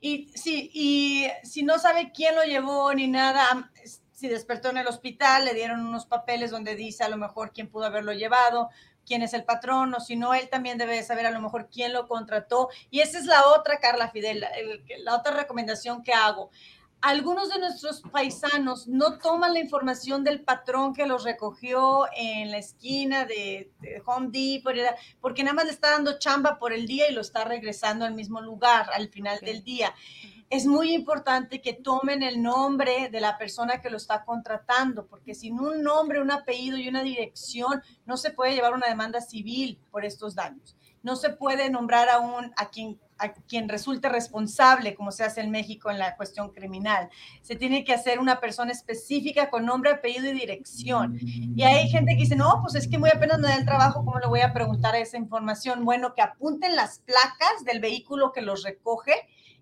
Y 0.00 0.28
sí, 0.34 0.70
y 0.72 1.26
si 1.42 1.62
no 1.62 1.78
sabe 1.78 2.12
quién 2.12 2.34
lo 2.34 2.44
llevó 2.44 2.92
ni 2.94 3.08
nada, 3.08 3.70
si 4.24 4.28
despertó 4.30 4.70
en 4.70 4.78
el 4.78 4.86
hospital, 4.86 5.44
le 5.44 5.52
dieron 5.52 5.84
unos 5.84 6.06
papeles 6.06 6.50
donde 6.50 6.76
dice 6.76 7.04
a 7.04 7.10
lo 7.10 7.18
mejor 7.18 7.52
quién 7.52 7.68
pudo 7.68 7.84
haberlo 7.84 8.14
llevado, 8.14 8.70
quién 9.04 9.20
es 9.20 9.34
el 9.34 9.44
patrón, 9.44 9.92
o 9.92 10.00
si 10.00 10.16
no, 10.16 10.32
él 10.32 10.48
también 10.48 10.78
debe 10.78 11.02
saber 11.02 11.26
a 11.26 11.30
lo 11.30 11.42
mejor 11.42 11.68
quién 11.70 11.92
lo 11.92 12.08
contrató. 12.08 12.70
Y 12.90 13.00
esa 13.00 13.18
es 13.18 13.26
la 13.26 13.48
otra, 13.48 13.80
Carla 13.80 14.08
Fidel, 14.08 14.42
la 15.00 15.14
otra 15.14 15.36
recomendación 15.36 16.02
que 16.02 16.14
hago. 16.14 16.50
Algunos 17.06 17.50
de 17.50 17.58
nuestros 17.58 18.00
paisanos 18.00 18.88
no 18.88 19.18
toman 19.18 19.52
la 19.52 19.58
información 19.60 20.24
del 20.24 20.40
patrón 20.40 20.94
que 20.94 21.04
los 21.04 21.22
recogió 21.22 22.06
en 22.16 22.50
la 22.50 22.56
esquina 22.56 23.26
de, 23.26 23.70
Home 24.06 24.30
Depot, 24.32 24.74
porque 25.20 25.44
nada 25.44 25.52
más 25.52 25.66
le 25.66 25.72
está 25.72 25.90
dando 25.90 26.18
chamba 26.18 26.58
por 26.58 26.72
el 26.72 26.86
día 26.86 27.10
y 27.10 27.12
lo 27.12 27.20
está 27.20 27.44
regresando 27.44 28.06
al 28.06 28.14
mismo 28.14 28.40
lugar 28.40 28.88
al 28.94 29.10
final 29.10 29.38
del 29.40 29.62
día. 29.62 29.94
Es 30.48 30.64
muy 30.64 30.94
importante 30.94 31.60
que 31.60 31.74
tomen 31.74 32.22
el 32.22 32.42
nombre 32.42 33.10
de 33.10 33.20
la 33.20 33.36
persona 33.36 33.82
que 33.82 33.90
lo 33.90 33.98
está 33.98 34.24
contratando, 34.24 35.06
porque 35.06 35.34
sin 35.34 35.60
un 35.60 35.82
nombre, 35.82 36.22
un 36.22 36.30
apellido 36.30 36.78
y 36.78 36.88
una 36.88 37.02
dirección 37.02 37.82
no 38.06 38.16
se 38.16 38.30
puede 38.30 38.54
llevar 38.54 38.72
una 38.72 38.88
demanda 38.88 39.20
civil 39.20 39.78
por 39.90 40.06
estos 40.06 40.34
daños. 40.34 40.74
No 41.02 41.16
se 41.16 41.28
puede 41.28 41.68
nombrar 41.68 42.08
a, 42.08 42.20
un, 42.20 42.54
a, 42.56 42.70
quien, 42.70 42.98
a 43.18 43.32
quien 43.32 43.68
resulte 43.68 44.08
responsable, 44.08 44.94
como 44.94 45.12
se 45.12 45.24
hace 45.24 45.40
en 45.40 45.50
México 45.50 45.90
en 45.90 45.98
la 45.98 46.16
cuestión 46.16 46.50
criminal. 46.50 47.08
Se 47.42 47.56
tiene 47.56 47.84
que 47.84 47.92
hacer 47.92 48.18
una 48.18 48.40
persona 48.40 48.72
específica 48.72 49.50
con 49.50 49.66
nombre, 49.66 49.90
apellido 49.90 50.26
y 50.26 50.32
dirección. 50.32 51.18
Y 51.20 51.62
hay 51.62 51.88
gente 51.88 52.14
que 52.14 52.22
dice, 52.22 52.36
no, 52.36 52.60
pues 52.62 52.74
es 52.74 52.88
que 52.88 52.98
muy 52.98 53.10
apenas 53.10 53.38
me 53.38 53.48
da 53.48 53.56
el 53.56 53.64
trabajo, 53.64 54.04
¿cómo 54.04 54.18
le 54.18 54.26
voy 54.26 54.40
a 54.40 54.52
preguntar 54.52 54.94
esa 54.96 55.16
información? 55.16 55.84
Bueno, 55.84 56.14
que 56.14 56.22
apunten 56.22 56.76
las 56.76 57.00
placas 57.00 57.64
del 57.64 57.80
vehículo 57.80 58.32
que 58.32 58.42
los 58.42 58.62
recoge 58.62 59.14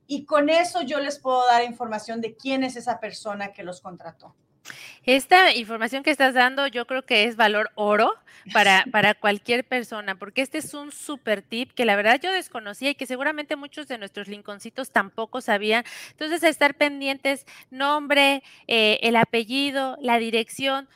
y 0.07 0.25
con 0.25 0.51
eso 0.51 0.83
yo 0.83 1.01
les 1.01 1.19
puedo 1.19 1.47
dar 1.47 1.65
información 1.65 2.21
de 2.21 2.37
quién 2.37 2.65
es 2.65 2.77
esa 2.77 3.01
persona 3.01 3.53
que 3.53 3.63
los 3.63 3.81
contrató. 3.81 4.35
Esta 5.05 5.53
información 5.53 6.05
que 6.05 6.13
estás 6.13 6.33
dando 6.35 6.69
yo 6.69 6.87
creo 6.87 7.05
que 7.05 7.25
es 7.25 7.35
valor 7.35 7.73
oro 7.75 8.15
para, 8.53 8.85
para 8.93 9.15
cualquier 9.15 9.65
persona, 9.65 10.15
porque 10.15 10.43
este 10.43 10.59
es 10.59 10.75
un 10.75 10.93
super 10.93 11.43
tip 11.43 11.73
que 11.73 11.85
la 11.85 11.97
verdad 11.97 12.21
yo 12.23 12.31
desconocía 12.31 12.91
y 12.91 12.95
que 12.95 13.07
seguramente 13.07 13.57
muchos 13.57 13.89
de 13.89 13.99
nuestros 13.99 14.29
linconcitos 14.29 14.93
tampoco 14.93 15.41
sabían. 15.41 15.85
Entonces, 16.11 16.45
estar 16.45 16.75
pendientes, 16.75 17.47
nombre, 17.71 18.45
eh, 18.69 19.01
el 19.03 19.17
apellido, 19.17 19.97
la 20.01 20.19
dirección, 20.19 20.89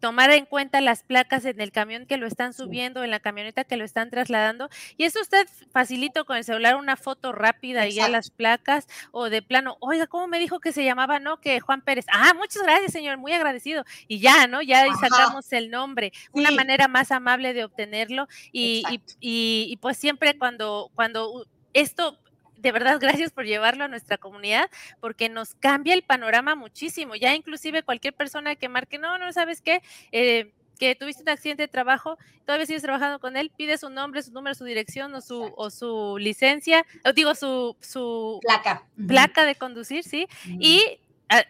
tomar 0.00 0.30
en 0.30 0.46
cuenta 0.46 0.80
las 0.80 1.02
placas 1.02 1.44
en 1.44 1.60
el 1.60 1.70
camión 1.72 2.06
que 2.06 2.16
lo 2.16 2.26
están 2.26 2.52
subiendo, 2.52 3.04
en 3.04 3.10
la 3.10 3.20
camioneta 3.20 3.64
que 3.64 3.76
lo 3.76 3.84
están 3.84 4.10
trasladando. 4.10 4.68
Y 4.96 5.04
eso 5.04 5.20
usted 5.20 5.46
facilito 5.72 6.24
con 6.24 6.36
el 6.36 6.44
celular 6.44 6.76
una 6.76 6.96
foto 6.96 7.32
rápida 7.32 7.86
y 7.86 8.00
a 8.00 8.08
las 8.08 8.30
placas 8.30 8.88
o 9.12 9.30
de 9.30 9.42
plano, 9.42 9.76
oiga, 9.80 10.06
¿cómo 10.06 10.26
me 10.26 10.38
dijo 10.38 10.58
que 10.60 10.72
se 10.72 10.84
llamaba? 10.84 11.20
No, 11.20 11.40
que 11.40 11.60
Juan 11.60 11.82
Pérez. 11.82 12.06
Ah, 12.12 12.32
muchas 12.34 12.62
gracias, 12.62 12.92
señor, 12.92 13.18
muy 13.18 13.32
agradecido. 13.32 13.84
Y 14.08 14.20
ya, 14.20 14.46
¿no? 14.46 14.62
Ya 14.62 14.82
ahí 14.82 14.90
sacamos 15.00 15.52
el 15.52 15.70
nombre. 15.70 16.12
Una 16.32 16.50
manera 16.50 16.88
más 16.88 17.12
amable 17.12 17.52
de 17.52 17.64
obtenerlo. 17.64 18.26
Y, 18.52 18.82
y, 18.90 19.02
y, 19.20 19.66
y, 19.70 19.76
pues 19.76 19.96
siempre 19.98 20.36
cuando, 20.38 20.90
cuando 20.94 21.46
esto 21.72 22.18
de 22.60 22.72
verdad, 22.72 22.98
gracias 23.00 23.32
por 23.32 23.44
llevarlo 23.44 23.84
a 23.84 23.88
nuestra 23.88 24.18
comunidad, 24.18 24.70
porque 25.00 25.28
nos 25.28 25.54
cambia 25.54 25.94
el 25.94 26.02
panorama 26.02 26.54
muchísimo. 26.54 27.14
Ya 27.14 27.34
inclusive 27.34 27.82
cualquier 27.82 28.14
persona 28.14 28.56
que 28.56 28.68
marque, 28.68 28.98
no, 28.98 29.18
no, 29.18 29.32
¿sabes 29.32 29.60
qué? 29.60 29.82
Eh, 30.12 30.52
que 30.78 30.94
tuviste 30.94 31.22
un 31.22 31.28
accidente 31.28 31.64
de 31.64 31.68
trabajo, 31.68 32.16
todavía 32.46 32.64
sigues 32.64 32.82
trabajando 32.82 33.18
con 33.20 33.36
él, 33.36 33.50
pide 33.54 33.76
su 33.76 33.90
nombre, 33.90 34.22
su 34.22 34.32
número, 34.32 34.54
su 34.54 34.64
dirección 34.64 35.14
o 35.14 35.20
su, 35.20 35.52
o 35.56 35.68
su 35.68 36.16
licencia, 36.18 36.86
o 37.04 37.12
digo, 37.12 37.34
su, 37.34 37.76
su 37.80 38.38
placa. 38.40 38.82
placa 39.06 39.44
de 39.44 39.56
conducir, 39.56 40.04
¿sí? 40.04 40.26
Y 40.46 40.98
ah, 41.28 41.44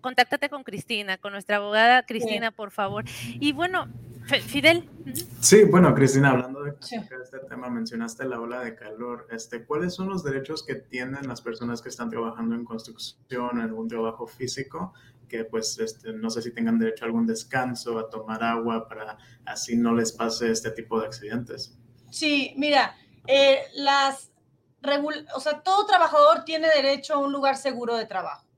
contáctate 0.00 0.48
con 0.48 0.64
Cristina, 0.64 1.18
con 1.18 1.32
nuestra 1.32 1.56
abogada 1.56 2.06
Cristina, 2.06 2.52
por 2.52 2.70
favor. 2.70 3.04
Y 3.38 3.52
bueno, 3.52 3.86
Fidel. 4.38 4.88
Sí, 5.40 5.64
bueno, 5.64 5.94
Cristina, 5.94 6.30
hablando 6.30 6.62
de 6.62 6.74
este 6.80 7.38
tema, 7.48 7.68
mencionaste 7.68 8.24
la 8.24 8.40
ola 8.40 8.60
de 8.60 8.74
calor. 8.74 9.26
Este, 9.30 9.64
¿Cuáles 9.64 9.94
son 9.94 10.08
los 10.08 10.22
derechos 10.22 10.64
que 10.64 10.76
tienen 10.76 11.26
las 11.26 11.40
personas 11.40 11.82
que 11.82 11.88
están 11.88 12.10
trabajando 12.10 12.54
en 12.54 12.64
construcción, 12.64 13.58
en 13.58 13.62
algún 13.62 13.88
trabajo 13.88 14.26
físico, 14.26 14.92
que 15.28 15.44
pues 15.44 15.78
este, 15.78 16.12
no 16.12 16.28
sé 16.30 16.42
si 16.42 16.52
tengan 16.52 16.78
derecho 16.78 17.04
a 17.04 17.06
algún 17.06 17.26
descanso, 17.26 17.98
a 17.98 18.10
tomar 18.10 18.42
agua 18.42 18.88
para 18.88 19.16
así 19.46 19.76
no 19.76 19.94
les 19.94 20.12
pase 20.12 20.50
este 20.50 20.70
tipo 20.72 21.00
de 21.00 21.06
accidentes. 21.06 21.78
Sí, 22.10 22.52
mira, 22.56 22.96
eh, 23.26 23.60
las 23.74 24.30
o 25.34 25.40
sea, 25.40 25.60
todo 25.60 25.86
trabajador 25.86 26.44
tiene 26.44 26.68
derecho 26.68 27.14
a 27.14 27.18
un 27.18 27.32
lugar 27.32 27.56
seguro 27.56 27.96
de 27.96 28.06
trabajo. 28.06 28.49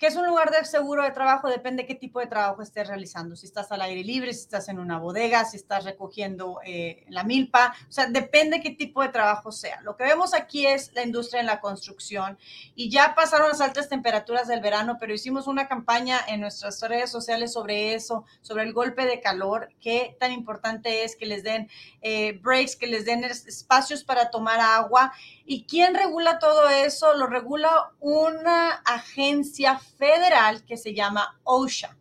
¿Qué 0.00 0.06
es 0.06 0.16
un 0.16 0.26
lugar 0.26 0.50
de 0.50 0.64
seguro 0.64 1.02
de 1.02 1.10
trabajo? 1.10 1.50
Depende 1.50 1.82
de 1.82 1.86
qué 1.86 1.94
tipo 1.94 2.20
de 2.20 2.26
trabajo 2.26 2.62
estés 2.62 2.88
realizando. 2.88 3.36
Si 3.36 3.44
estás 3.44 3.70
al 3.70 3.82
aire 3.82 4.02
libre, 4.02 4.32
si 4.32 4.40
estás 4.40 4.70
en 4.70 4.78
una 4.78 4.98
bodega, 4.98 5.44
si 5.44 5.58
estás 5.58 5.84
recogiendo 5.84 6.58
eh, 6.64 7.04
la 7.10 7.22
milpa. 7.22 7.74
O 7.86 7.92
sea, 7.92 8.06
depende 8.06 8.62
qué 8.62 8.70
tipo 8.70 9.02
de 9.02 9.10
trabajo 9.10 9.52
sea. 9.52 9.82
Lo 9.82 9.98
que 9.98 10.04
vemos 10.04 10.32
aquí 10.32 10.66
es 10.66 10.90
la 10.94 11.02
industria 11.02 11.40
en 11.40 11.46
la 11.46 11.60
construcción. 11.60 12.38
Y 12.74 12.88
ya 12.88 13.14
pasaron 13.14 13.50
las 13.50 13.60
altas 13.60 13.90
temperaturas 13.90 14.48
del 14.48 14.62
verano, 14.62 14.96
pero 14.98 15.12
hicimos 15.12 15.46
una 15.46 15.68
campaña 15.68 16.18
en 16.28 16.40
nuestras 16.40 16.80
redes 16.80 17.10
sociales 17.10 17.52
sobre 17.52 17.92
eso, 17.92 18.24
sobre 18.40 18.62
el 18.62 18.72
golpe 18.72 19.04
de 19.04 19.20
calor. 19.20 19.68
Qué 19.82 20.16
tan 20.18 20.32
importante 20.32 21.04
es 21.04 21.14
que 21.14 21.26
les 21.26 21.42
den 21.42 21.68
eh, 22.00 22.38
breaks, 22.40 22.74
que 22.74 22.86
les 22.86 23.04
den 23.04 23.22
espacios 23.24 24.02
para 24.02 24.30
tomar 24.30 24.60
agua. 24.60 25.12
¿Y 25.44 25.64
quién 25.64 25.94
regula 25.94 26.38
todo 26.38 26.70
eso? 26.70 27.12
Lo 27.16 27.26
regula 27.26 27.90
una 28.00 28.70
agencia 28.86 29.78
federal 30.00 30.64
que 30.64 30.76
se 30.76 30.94
llama 30.94 31.38
OSHA, 31.44 31.96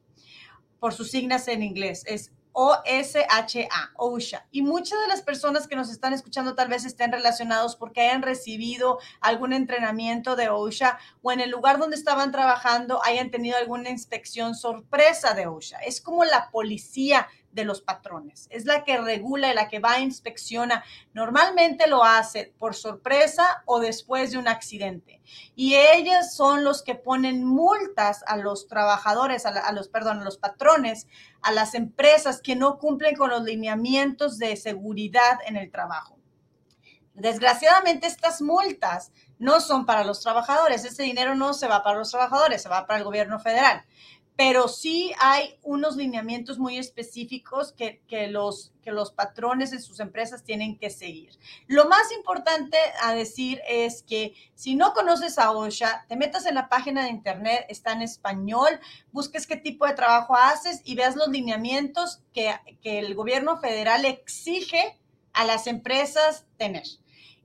por 0.79 0.93
sus 0.93 1.11
signas 1.11 1.47
en 1.49 1.61
inglés. 1.61 2.03
Es 2.07 2.31
O-S-H-A, 2.53 3.91
OSHA. 3.95 4.47
Y 4.51 4.63
muchas 4.63 4.99
de 5.01 5.07
las 5.07 5.21
personas 5.21 5.67
que 5.67 5.75
nos 5.75 5.91
están 5.91 6.13
escuchando 6.13 6.55
tal 6.55 6.67
vez 6.67 6.83
estén 6.83 7.11
relacionados 7.11 7.75
porque 7.75 8.01
hayan 8.01 8.21
recibido 8.21 8.99
algún 9.21 9.53
entrenamiento 9.53 10.35
de 10.35 10.49
OSHA 10.49 10.97
o 11.21 11.31
en 11.31 11.41
el 11.41 11.51
lugar 11.51 11.77
donde 11.77 11.95
estaban 11.95 12.31
trabajando 12.31 13.01
hayan 13.03 13.31
tenido 13.31 13.57
alguna 13.57 13.89
inspección 13.89 14.55
sorpresa 14.55 15.33
de 15.33 15.47
OSHA. 15.47 15.79
Es 15.79 16.01
como 16.01 16.25
la 16.25 16.49
policía 16.49 17.27
de 17.51 17.65
los 17.65 17.81
patrones. 17.81 18.47
Es 18.51 18.65
la 18.65 18.83
que 18.83 18.97
regula 18.97 19.51
y 19.51 19.55
la 19.55 19.67
que 19.67 19.79
va 19.79 19.93
a 19.93 19.99
inspecciona. 19.99 20.83
Normalmente 21.13 21.87
lo 21.87 22.03
hace 22.03 22.53
por 22.57 22.75
sorpresa 22.75 23.63
o 23.65 23.79
después 23.79 24.31
de 24.31 24.37
un 24.37 24.47
accidente. 24.47 25.21
Y 25.55 25.75
ellos 25.75 26.33
son 26.33 26.63
los 26.63 26.83
que 26.83 26.95
ponen 26.95 27.43
multas 27.43 28.23
a 28.27 28.37
los 28.37 28.67
trabajadores, 28.67 29.45
a, 29.45 29.71
los, 29.71 29.89
perdón, 29.89 30.19
a 30.19 30.23
los 30.23 30.37
patrones, 30.37 31.07
a 31.41 31.51
las 31.51 31.75
empresas 31.75 32.41
que 32.41 32.55
no 32.55 32.77
cumplen 32.77 33.15
con 33.15 33.29
los 33.29 33.43
lineamientos 33.43 34.37
de 34.37 34.55
seguridad 34.55 35.39
en 35.45 35.57
el 35.57 35.71
trabajo. 35.71 36.17
Desgraciadamente 37.13 38.07
estas 38.07 38.41
multas 38.41 39.11
no 39.39 39.59
son 39.59 39.85
para 39.85 40.05
los 40.05 40.21
trabajadores, 40.21 40.85
ese 40.85 41.03
dinero 41.03 41.35
no 41.35 41.53
se 41.53 41.67
va 41.67 41.83
para 41.83 41.97
los 41.99 42.11
trabajadores, 42.11 42.61
se 42.61 42.69
va 42.69 42.87
para 42.87 42.99
el 42.99 43.03
gobierno 43.03 43.39
federal 43.39 43.83
pero 44.39 44.69
sí 44.69 45.11
hay 45.19 45.59
unos 45.63 45.97
lineamientos 45.97 46.57
muy 46.57 46.77
específicos 46.77 47.73
que, 47.73 47.99
los, 48.29 48.71
que 48.81 48.93
los 48.93 49.11
patrones 49.11 49.69
de 49.69 49.81
sus 49.81 49.99
empresas 49.99 50.45
tienen 50.45 50.77
que 50.77 50.89
seguir. 50.89 51.37
Lo 51.67 51.89
más 51.89 52.09
importante 52.13 52.77
a 53.03 53.13
decir 53.13 53.59
es 53.67 54.01
que 54.01 54.33
si 54.55 54.75
no 54.75 54.93
conoces 54.93 55.39
a 55.39 55.51
OSHA, 55.51 56.05
te 56.07 56.15
metas 56.15 56.45
en 56.45 56.55
la 56.55 56.69
página 56.69 57.03
de 57.03 57.09
internet, 57.09 57.65
está 57.67 57.91
en 57.91 58.01
español, 58.01 58.79
busques 59.11 59.45
qué 59.45 59.57
tipo 59.57 59.85
de 59.85 59.93
trabajo 59.93 60.37
haces 60.37 60.83
y 60.85 60.95
veas 60.95 61.17
los 61.17 61.27
lineamientos 61.27 62.21
que, 62.31 62.55
que 62.81 62.99
el 62.99 63.15
gobierno 63.15 63.57
federal 63.57 64.05
exige 64.05 64.97
a 65.33 65.43
las 65.43 65.67
empresas 65.67 66.45
tener. 66.55 66.85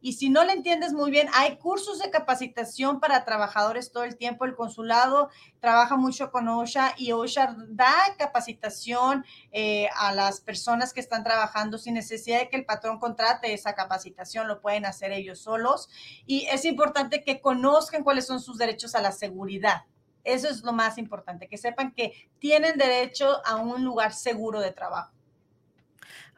Y 0.05 0.13
si 0.13 0.29
no 0.29 0.45
le 0.45 0.53
entiendes 0.53 0.93
muy 0.93 1.11
bien, 1.11 1.31
hay 1.33 1.57
cursos 1.57 1.99
de 1.99 2.11
capacitación 2.11 3.01
para 3.01 3.25
trabajadores 3.25 3.91
todo 3.91 4.05
el 4.05 4.19
tiempo. 4.19 4.45
El 4.45 4.55
consulado 4.55 5.31
trabaja 5.61 5.97
mucho 5.97 6.31
con 6.31 6.47
OSHA 6.47 6.93
y 6.99 7.13
OSHA 7.13 7.57
da 7.69 7.95
capacitación 8.19 9.25
eh, 9.51 9.89
a 9.97 10.13
las 10.13 10.43
personas 10.43 10.93
que 10.93 11.01
están 11.01 11.25
trabajando 11.25 11.79
sin 11.79 11.95
necesidad 11.95 12.41
de 12.41 12.51
que 12.51 12.57
el 12.59 12.67
patrón 12.67 13.01
contrate 13.01 13.55
esa 13.55 13.75
capacitación, 13.75 14.47
lo 14.47 14.61
pueden 14.61 14.85
hacer 14.85 15.11
ellos 15.11 15.39
solos. 15.39 15.89
Y 16.27 16.49
es 16.53 16.67
importante 16.67 17.25
que 17.25 17.41
conozcan 17.41 18.05
cuáles 18.05 18.27
son 18.27 18.41
sus 18.41 18.59
derechos 18.59 18.95
a 18.95 19.01
la 19.01 19.11
seguridad. 19.11 19.85
Eso 20.23 20.51
es 20.51 20.63
lo 20.65 20.75
más 20.75 20.99
importante, 20.99 21.49
que 21.49 21.57
sepan 21.57 21.95
que 21.95 22.29
tienen 22.39 22.77
derecho 22.77 23.41
a 23.47 23.57
un 23.57 23.83
lugar 23.83 24.13
seguro 24.13 24.61
de 24.61 24.73
trabajo. 24.73 25.15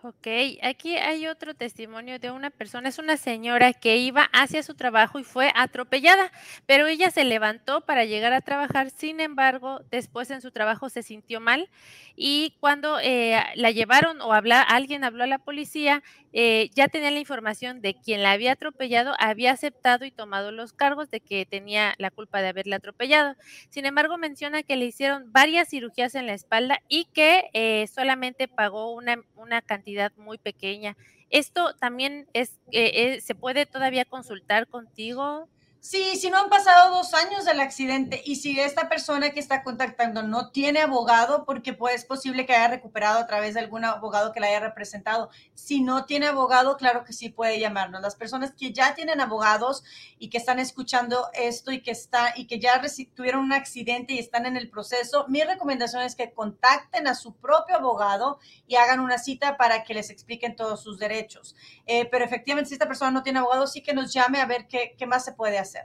Ok, 0.02 0.28
aquí 0.62 0.96
hay 0.96 1.26
otro 1.26 1.54
testimonio 1.54 2.18
de 2.18 2.30
una 2.30 2.50
persona, 2.50 2.90
es 2.90 2.98
una 2.98 3.16
señora 3.16 3.72
que 3.72 3.96
iba 3.96 4.28
hacia 4.32 4.62
su 4.62 4.74
trabajo 4.74 5.18
y 5.18 5.24
fue 5.24 5.50
atropellada, 5.54 6.30
pero 6.66 6.86
ella 6.86 7.10
se 7.10 7.24
levantó 7.24 7.80
para 7.80 8.04
llegar 8.04 8.34
a 8.34 8.42
trabajar, 8.42 8.90
sin 8.90 9.20
embargo, 9.20 9.80
después 9.90 10.30
en 10.30 10.42
su 10.42 10.50
trabajo 10.50 10.90
se 10.90 11.02
sintió 11.02 11.40
mal 11.40 11.70
y 12.14 12.54
cuando 12.60 13.00
eh, 13.00 13.42
la 13.54 13.70
llevaron 13.70 14.20
o 14.20 14.34
habla, 14.34 14.60
alguien 14.60 15.02
habló 15.02 15.24
a 15.24 15.26
la 15.26 15.38
policía, 15.38 16.02
eh, 16.38 16.68
ya 16.74 16.88
tenía 16.88 17.10
la 17.10 17.18
información 17.18 17.80
de 17.80 17.94
quien 17.94 18.22
la 18.22 18.32
había 18.32 18.52
atropellado, 18.52 19.14
había 19.18 19.52
aceptado 19.52 20.04
y 20.04 20.10
tomado 20.10 20.52
los 20.52 20.74
cargos 20.74 21.10
de 21.10 21.20
que 21.20 21.46
tenía 21.46 21.94
la 21.96 22.10
culpa 22.10 22.42
de 22.42 22.48
haberla 22.48 22.76
atropellado. 22.76 23.36
Sin 23.70 23.86
embargo, 23.86 24.18
menciona 24.18 24.62
que 24.62 24.76
le 24.76 24.84
hicieron 24.84 25.32
varias 25.32 25.70
cirugías 25.70 26.14
en 26.14 26.26
la 26.26 26.34
espalda 26.34 26.82
y 26.88 27.06
que 27.06 27.48
eh, 27.54 27.86
solamente 27.86 28.48
pagó 28.48 28.92
una, 28.92 29.16
una, 29.34 29.62
cantidad 29.62 29.95
muy 30.16 30.38
pequeña. 30.38 30.96
Esto 31.30 31.74
también 31.76 32.28
es, 32.32 32.60
eh, 32.72 33.20
se 33.20 33.34
puede 33.34 33.66
todavía 33.66 34.04
consultar 34.04 34.68
contigo. 34.68 35.48
Sí, 35.88 36.16
si 36.16 36.30
no 36.30 36.38
han 36.38 36.48
pasado 36.48 36.96
dos 36.96 37.14
años 37.14 37.44
del 37.44 37.60
accidente 37.60 38.20
y 38.24 38.34
si 38.34 38.58
esta 38.58 38.88
persona 38.88 39.30
que 39.30 39.38
está 39.38 39.62
contactando 39.62 40.24
no 40.24 40.50
tiene 40.50 40.80
abogado, 40.80 41.44
porque 41.44 41.74
pues 41.74 41.94
es 41.94 42.04
posible 42.04 42.44
que 42.44 42.56
haya 42.56 42.66
recuperado 42.66 43.20
a 43.20 43.26
través 43.28 43.54
de 43.54 43.60
algún 43.60 43.84
abogado 43.84 44.32
que 44.32 44.40
la 44.40 44.48
haya 44.48 44.58
representado. 44.58 45.30
Si 45.54 45.84
no 45.84 46.04
tiene 46.04 46.26
abogado, 46.26 46.76
claro 46.76 47.04
que 47.04 47.12
sí 47.12 47.28
puede 47.28 47.60
llamarnos. 47.60 48.02
Las 48.02 48.16
personas 48.16 48.52
que 48.52 48.72
ya 48.72 48.96
tienen 48.96 49.20
abogados 49.20 49.84
y 50.18 50.28
que 50.28 50.38
están 50.38 50.58
escuchando 50.58 51.28
esto 51.34 51.70
y 51.70 51.80
que 51.80 51.92
está 51.92 52.32
y 52.34 52.48
que 52.48 52.58
ya 52.58 52.82
tuvieron 53.14 53.44
un 53.44 53.52
accidente 53.52 54.14
y 54.14 54.18
están 54.18 54.44
en 54.46 54.56
el 54.56 54.68
proceso, 54.68 55.26
mi 55.28 55.44
recomendación 55.44 56.02
es 56.02 56.16
que 56.16 56.32
contacten 56.32 57.06
a 57.06 57.14
su 57.14 57.36
propio 57.36 57.76
abogado 57.76 58.40
y 58.66 58.74
hagan 58.74 58.98
una 58.98 59.18
cita 59.18 59.56
para 59.56 59.84
que 59.84 59.94
les 59.94 60.10
expliquen 60.10 60.56
todos 60.56 60.82
sus 60.82 60.98
derechos. 60.98 61.54
Eh, 61.86 62.06
pero 62.06 62.24
efectivamente, 62.24 62.70
si 62.70 62.74
esta 62.74 62.88
persona 62.88 63.12
no 63.12 63.22
tiene 63.22 63.38
abogado, 63.38 63.68
sí 63.68 63.84
que 63.84 63.94
nos 63.94 64.12
llame 64.12 64.40
a 64.40 64.46
ver 64.46 64.66
qué, 64.66 64.96
qué 64.98 65.06
más 65.06 65.24
se 65.24 65.30
puede 65.30 65.58
hacer. 65.58 65.75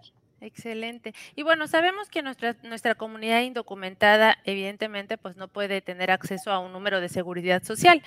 Excelente. 0.41 1.13
Y 1.35 1.43
bueno, 1.43 1.67
sabemos 1.67 2.09
que 2.09 2.23
nuestra, 2.23 2.55
nuestra 2.63 2.95
comunidad 2.95 3.41
indocumentada 3.41 4.39
evidentemente 4.43 5.19
pues 5.19 5.37
no 5.37 5.47
puede 5.47 5.81
tener 5.81 6.09
acceso 6.09 6.51
a 6.51 6.57
un 6.57 6.73
número 6.73 6.99
de 6.99 7.09
seguridad 7.09 7.63
social. 7.63 8.01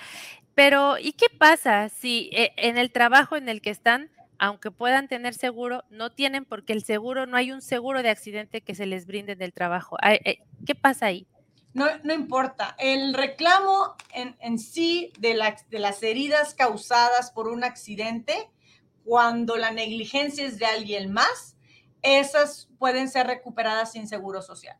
Pero 0.53 0.97
¿y 0.97 1.13
qué 1.13 1.27
pasa 1.29 1.87
si 1.87 2.29
eh, 2.33 2.51
en 2.57 2.77
el 2.77 2.91
trabajo 2.91 3.37
en 3.37 3.47
el 3.47 3.61
que 3.61 3.69
están, 3.69 4.09
aunque 4.37 4.69
puedan 4.69 5.07
tener 5.07 5.33
seguro, 5.33 5.85
no 5.89 6.11
tienen 6.11 6.43
porque 6.43 6.73
el 6.73 6.83
seguro, 6.83 7.25
no 7.25 7.37
hay 7.37 7.53
un 7.53 7.61
seguro 7.61 8.03
de 8.03 8.09
accidente 8.09 8.59
que 8.59 8.75
se 8.75 8.85
les 8.85 9.05
brinde 9.05 9.31
en 9.31 9.41
el 9.41 9.53
trabajo? 9.53 9.95
Eh, 10.03 10.39
¿Qué 10.65 10.75
pasa 10.75 11.05
ahí? 11.05 11.25
No, 11.73 11.85
no 12.03 12.13
importa. 12.13 12.75
El 12.79 13.13
reclamo 13.13 13.95
en, 14.13 14.35
en 14.39 14.59
sí 14.59 15.13
de, 15.19 15.35
la, 15.35 15.55
de 15.69 15.79
las 15.79 16.03
heridas 16.03 16.53
causadas 16.53 17.31
por 17.31 17.47
un 17.47 17.63
accidente 17.63 18.49
cuando 19.05 19.55
la 19.55 19.71
negligencia 19.71 20.45
es 20.45 20.57
de 20.57 20.65
alguien 20.65 21.13
más, 21.13 21.54
esas 22.05 22.69
pueden 22.77 23.09
ser 23.09 23.27
recuperadas 23.27 23.91
sin 23.91 24.07
seguro 24.07 24.41
social. 24.41 24.77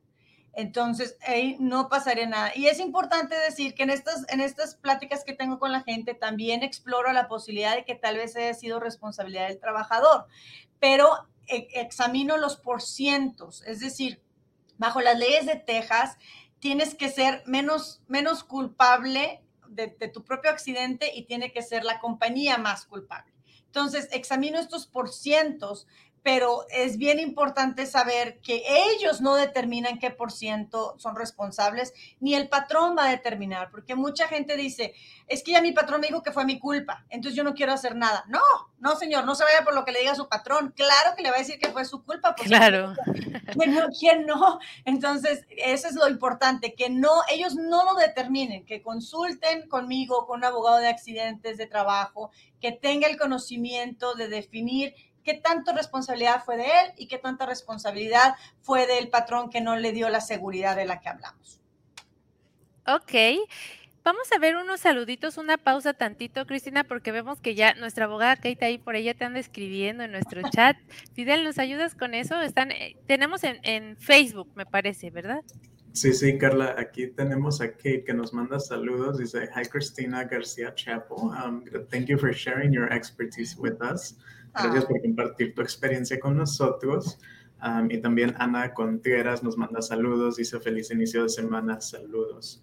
Entonces, 0.53 1.17
ahí 1.27 1.57
no 1.59 1.89
pasaría 1.89 2.27
nada. 2.27 2.51
Y 2.55 2.67
es 2.67 2.79
importante 2.79 3.35
decir 3.35 3.73
que 3.73 3.83
en 3.83 3.89
estas, 3.89 4.23
en 4.29 4.39
estas 4.39 4.75
pláticas 4.75 5.25
que 5.25 5.33
tengo 5.33 5.59
con 5.59 5.71
la 5.73 5.81
gente 5.81 6.13
también 6.13 6.63
exploro 6.63 7.11
la 7.11 7.27
posibilidad 7.27 7.75
de 7.75 7.83
que 7.83 7.95
tal 7.95 8.15
vez 8.15 8.35
haya 8.37 8.53
sido 8.53 8.79
responsabilidad 8.79 9.49
del 9.49 9.59
trabajador, 9.59 10.27
pero 10.79 11.27
e, 11.47 11.67
examino 11.73 12.37
los 12.37 12.55
porcientos, 12.55 13.63
es 13.63 13.81
decir, 13.81 14.21
bajo 14.77 15.01
las 15.01 15.19
leyes 15.19 15.45
de 15.45 15.57
Texas, 15.57 16.17
tienes 16.59 16.95
que 16.95 17.09
ser 17.09 17.43
menos, 17.45 18.01
menos 18.07 18.45
culpable 18.45 19.43
de, 19.67 19.87
de 19.99 20.07
tu 20.07 20.23
propio 20.23 20.51
accidente 20.51 21.11
y 21.13 21.23
tiene 21.25 21.51
que 21.51 21.63
ser 21.63 21.83
la 21.83 21.99
compañía 21.99 22.57
más 22.57 22.85
culpable. 22.85 23.33
Entonces, 23.65 24.07
examino 24.13 24.57
estos 24.57 24.87
porcientos 24.87 25.85
pero 26.25 26.65
es 26.71 26.97
bien 26.97 27.19
importante 27.19 27.85
saber 27.85 28.39
que 28.41 28.63
ellos 28.95 29.21
no 29.21 29.35
determinan 29.35 29.99
qué 29.99 30.09
por 30.09 30.31
ciento 30.31 30.95
son 30.97 31.15
responsables, 31.15 31.93
ni 32.19 32.33
el 32.33 32.49
patrón 32.49 32.95
va 32.97 33.05
a 33.05 33.11
determinar, 33.11 33.69
porque 33.69 33.93
mucha 33.93 34.27
gente 34.27 34.57
dice, 34.57 34.95
es 35.27 35.43
que 35.43 35.51
ya 35.51 35.61
mi 35.61 35.71
patrón 35.71 36.01
me 36.01 36.07
dijo 36.07 36.23
que 36.23 36.31
fue 36.31 36.43
mi 36.43 36.57
culpa, 36.57 37.05
entonces 37.11 37.37
yo 37.37 37.43
no 37.43 37.53
quiero 37.53 37.73
hacer 37.73 37.95
nada. 37.95 38.25
No, 38.27 38.39
no, 38.79 38.95
señor, 38.95 39.23
no 39.23 39.35
se 39.35 39.43
vaya 39.43 39.63
por 39.63 39.75
lo 39.75 39.85
que 39.85 39.91
le 39.91 39.99
diga 39.99 40.15
su 40.15 40.27
patrón. 40.27 40.73
Claro 40.75 41.15
que 41.15 41.21
le 41.21 41.29
va 41.29 41.35
a 41.35 41.39
decir 41.39 41.59
que 41.59 41.69
fue 41.69 41.85
su 41.85 42.03
culpa. 42.03 42.33
claro. 42.33 42.95
¿Quién 43.53 43.75
no? 43.75 43.87
¿Quién 43.99 44.25
no? 44.25 44.59
Entonces, 44.85 45.45
eso 45.49 45.87
es 45.87 45.93
lo 45.93 46.09
importante, 46.09 46.73
que 46.73 46.89
no, 46.89 47.11
ellos 47.31 47.53
no 47.53 47.85
lo 47.85 47.93
determinen, 47.93 48.65
que 48.65 48.81
consulten 48.81 49.69
conmigo, 49.69 50.25
con 50.25 50.39
un 50.39 50.45
abogado 50.45 50.77
de 50.77 50.87
accidentes 50.87 51.59
de 51.59 51.67
trabajo, 51.67 52.31
que 52.59 52.71
tenga 52.71 53.07
el 53.07 53.19
conocimiento 53.19 54.15
de 54.15 54.27
definir 54.27 54.95
qué 55.25 55.33
tanto 55.33 55.73
responsabilidad 55.73 56.43
fue 56.45 56.55
de 56.55 56.65
él 56.65 56.93
y 56.97 57.07
qué 57.07 57.17
tanta 57.17 57.45
responsabilidad 57.45 58.35
fue 58.61 58.87
del 58.87 59.09
patrón 59.09 59.49
que 59.49 59.59
no 59.59 59.75
le 59.75 59.91
dio 59.91 60.07
la 60.09 60.21
seguridad 60.21 60.75
de 60.75 60.85
la 60.85 61.01
que 61.01 61.09
hablamos. 61.09 61.59
Ok. 62.87 63.13
Vamos 64.03 64.31
a 64.31 64.37
ver 64.37 64.55
unos 64.55 64.81
saluditos, 64.81 65.39
una 65.39 65.57
pausa 65.57 65.93
tantito, 65.93 66.45
Cristina, 66.45 66.83
porque 66.83 67.11
vemos 67.11 67.41
que 67.41 67.55
ya 67.55 67.73
nuestra 67.73 68.05
abogada 68.05 68.35
Kate 68.35 68.63
ahí 68.63 68.77
por 68.77 68.95
ella 68.95 69.15
te 69.15 69.25
anda 69.25 69.39
escribiendo 69.39 70.03
en 70.03 70.11
nuestro 70.11 70.41
chat. 70.51 70.77
Fidel, 71.15 71.43
¿nos 71.43 71.57
ayudas 71.57 71.95
con 71.95 72.13
eso? 72.13 72.39
Están, 72.39 72.71
eh, 72.71 72.95
tenemos 73.07 73.43
en, 73.43 73.57
en, 73.63 73.97
Facebook, 73.97 74.51
me 74.53 74.67
parece, 74.67 75.09
¿verdad? 75.09 75.41
Sí, 75.93 76.13
sí, 76.13 76.37
Carla, 76.37 76.75
aquí 76.77 77.07
tenemos 77.07 77.61
a 77.61 77.71
Kate 77.71 78.03
que 78.03 78.13
nos 78.13 78.31
manda 78.31 78.59
saludos. 78.59 79.17
Dice, 79.17 79.49
hi, 79.55 79.67
Cristina 79.67 80.25
García 80.25 80.75
Chapo. 80.75 81.15
Um, 81.15 81.63
thank 81.89 82.05
you 82.05 82.19
for 82.19 82.31
sharing 82.31 82.71
your 82.71 82.93
expertise 82.93 83.57
with 83.57 83.81
us. 83.81 84.15
Gracias 84.55 84.85
ah. 84.85 84.87
por 84.87 85.01
compartir 85.01 85.53
tu 85.53 85.61
experiencia 85.61 86.19
con 86.19 86.37
nosotros. 86.37 87.17
Um, 87.63 87.89
y 87.89 87.97
también 87.97 88.35
Ana 88.37 88.73
Contreras 88.73 89.43
nos 89.43 89.57
manda 89.57 89.81
saludos. 89.81 90.37
Dice, 90.37 90.59
feliz 90.59 90.91
inicio 90.91 91.23
de 91.23 91.29
semana. 91.29 91.81
Saludos. 91.81 92.61